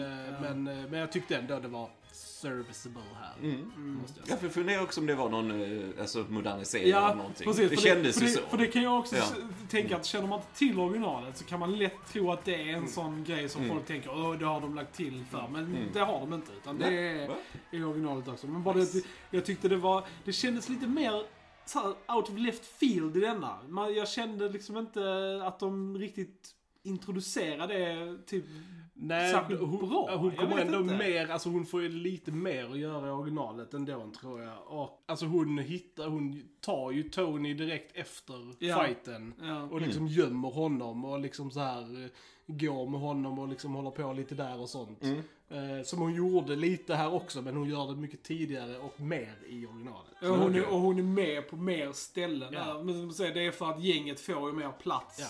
[0.00, 3.32] Eh, Men, eh, men jag tyckte ändå det var serviceable här.
[3.42, 3.70] Mm.
[4.02, 4.50] Måste jag Jag säga.
[4.50, 7.46] funderar också om det var någon alltså, modernisering Ja, av någonting.
[7.46, 7.70] precis.
[7.70, 8.40] det för kändes ju det, så.
[8.50, 9.24] För det kan jag också Ja.
[9.70, 12.74] tänka att känner man inte till originalet så kan man lätt tro att det är
[12.76, 13.74] en sån grej som Mm.
[13.76, 15.48] folk tänker åh det har de lagt till för.
[15.52, 15.78] Men Mm.
[15.92, 16.52] det har de inte.
[16.52, 17.30] Utan det är
[17.70, 18.46] i originalet också.
[18.46, 21.22] Men bara det, jag tyckte det var, det kändes lite mer
[21.66, 23.58] så här, out of left field i denna.
[23.68, 26.50] Man, jag kände liksom inte att de riktigt
[26.82, 28.44] introducerade det typ
[28.96, 30.16] Nej, särskilt hon, bra.
[30.16, 30.96] hon kommer ändå inte.
[30.96, 34.58] mer, alltså hon får ju lite mer att göra i originalet ändå tror jag.
[34.66, 38.84] Och, alltså hon hittar, hon tar ju Tony direkt efter Ja.
[38.84, 39.34] fighten.
[39.42, 39.62] Ja.
[39.62, 42.10] Och liksom gömmer honom och liksom så här eh,
[42.46, 45.02] går med honom och liksom håller på lite där och sånt.
[45.02, 45.22] Mm.
[45.48, 49.34] Eh, som hon gjorde lite här också, men hon gör det mycket tidigare och mer
[49.48, 50.12] i originalet.
[50.22, 52.48] Ja, hon är, och hon är med på mer ställen.
[52.52, 52.64] Ja.
[52.64, 52.82] där.
[52.82, 55.26] Men som du säger, det är för att gänget får ju mer plats Ja.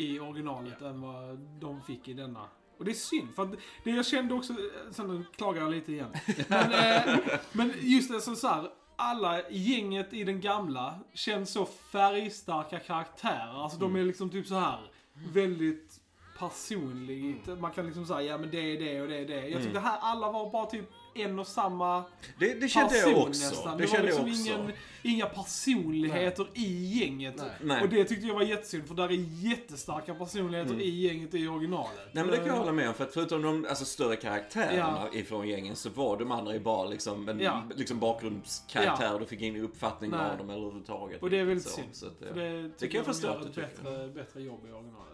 [0.00, 2.44] i originalet än vad de fick i denna.
[2.78, 3.50] Och det är synd, för att
[3.84, 4.54] det jag kände också,
[4.92, 6.10] sen nu klagar jag lite igen.
[6.48, 7.18] Men, eh,
[7.52, 12.78] men just det som så här, alla i gänget i den gamla känns så färgstarka
[12.78, 13.62] karaktärer.
[13.62, 15.97] Alltså de är liksom typ så här väldigt
[16.38, 17.60] personligt.
[17.60, 19.48] Man kan liksom säga, ja men det är det och det är det.
[19.48, 20.84] Jag tyckte här alla var bara typ
[21.14, 22.04] en och samma
[22.38, 23.44] Det, det kände jag person också.
[23.44, 23.78] nästan.
[23.78, 24.40] Det Det, var jag liksom också.
[24.52, 24.72] ingen,
[25.02, 27.34] inga personligheter i gänget.
[27.36, 27.46] Nej.
[27.62, 27.82] Nej.
[27.82, 30.80] Och det tyckte jag var jättesynd, för där är jättestarka personligheter Mm.
[30.86, 31.90] i gänget i originalet.
[32.12, 34.16] Nej men det kan jag Eh, hålla med om, för att förutom de alltså, större
[34.16, 37.62] karaktärerna ifrån gängen så var de andra ju bara liksom en Ja.
[37.76, 39.18] liksom bakgrundskaraktär.
[39.18, 40.20] Du fick ingen uppfattning Nej.
[40.30, 41.22] av dem eller överhuvudtaget.
[41.22, 41.88] Och det är väldigt Så, synd.
[41.92, 42.26] Så att, ja.
[42.34, 43.60] det, tycker kan jag förstå att du tycker.
[43.60, 45.04] bättre, bättre jobb i originalet.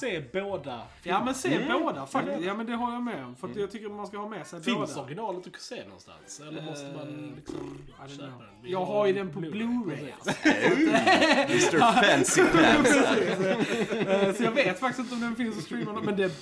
[0.00, 0.82] Se båda.
[1.02, 1.80] Ja men se Mm.
[1.82, 2.44] båda faktiskt.
[2.44, 3.36] Ja men det håller jag med om.
[3.36, 5.02] För att jag tycker man ska ha med sig Finns båda.
[5.06, 6.40] originalet att se någonstans?
[6.40, 8.70] Eller måste man Eh, liksom köpa den?
[8.70, 10.12] Jag har ju den på Blu-ray.
[10.14, 10.48] alltså.
[10.48, 12.96] Mr Fancy Pants.
[14.08, 16.32] Eh, Så jag vet faktiskt inte om den finns att streama, men det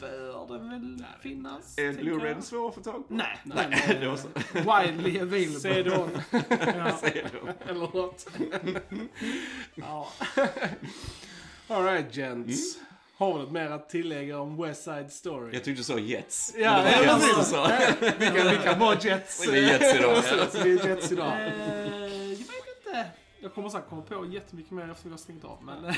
[0.00, 1.78] bör den väl finnas.
[1.78, 1.92] Är.
[1.92, 3.14] Blu-rayn svår att få tag på?
[3.14, 4.28] Nej, Nej, den det var är så.
[4.92, 6.22] widely available.
[6.76, 6.98] Ja.
[7.02, 7.70] Du.
[7.70, 8.26] Eller något.
[9.74, 10.08] ja.
[11.68, 12.78] Alright gents.
[13.16, 15.54] Har vi något mer att tillägga om West Side Story?
[15.54, 16.54] Jag tyckte du sa Jets.
[16.58, 17.50] Ja, det ja, precis.
[17.50, 17.70] sa.
[18.18, 19.46] vi, kan, vi kan vara Jets.
[19.46, 20.24] Det är Jets idag.
[20.52, 21.32] Så det är Jets idag.
[21.32, 21.48] Eh,
[22.22, 23.06] jag vet inte.
[23.40, 25.58] Jag kommer säkert komma på jättemycket mer efter vi har stängt av.
[25.62, 25.82] Men,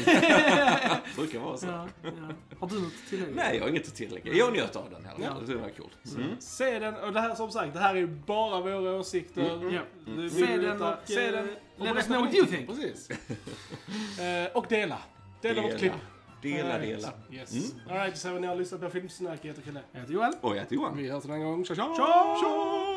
[1.17, 1.67] Brukar vara så.
[1.67, 2.11] ja, ja.
[2.61, 3.33] Har du något att tillägga?
[3.35, 4.33] Nej, jag har inget att tillägga.
[4.33, 5.15] Jag njöt av den här.
[5.23, 5.37] Ja.
[5.47, 5.87] Det var kul.
[6.17, 6.37] Mm.
[6.41, 9.55] Se den, och det här som sagt, det här är bara våra åsikter.
[9.55, 9.83] Mm.
[10.07, 12.69] Du vill Se den och, se eh, den let us know what you think.
[12.69, 13.09] Precis.
[14.21, 14.99] Eh, och dela.
[15.43, 15.93] Dela vårt klipp.
[16.43, 17.13] Dela, dela.
[17.33, 17.53] Yes.
[17.53, 17.91] Mm.
[17.91, 19.39] Alright, så ni har lyssnat på Filmsnack.
[19.43, 19.81] Jag heter Kalle.
[19.93, 20.33] Jag heter Joel.
[20.41, 20.97] Och jag heter Johan.
[20.97, 21.65] Vi hörs en annan gång.
[21.65, 21.85] Tja, tja!
[21.97, 22.88] Tja!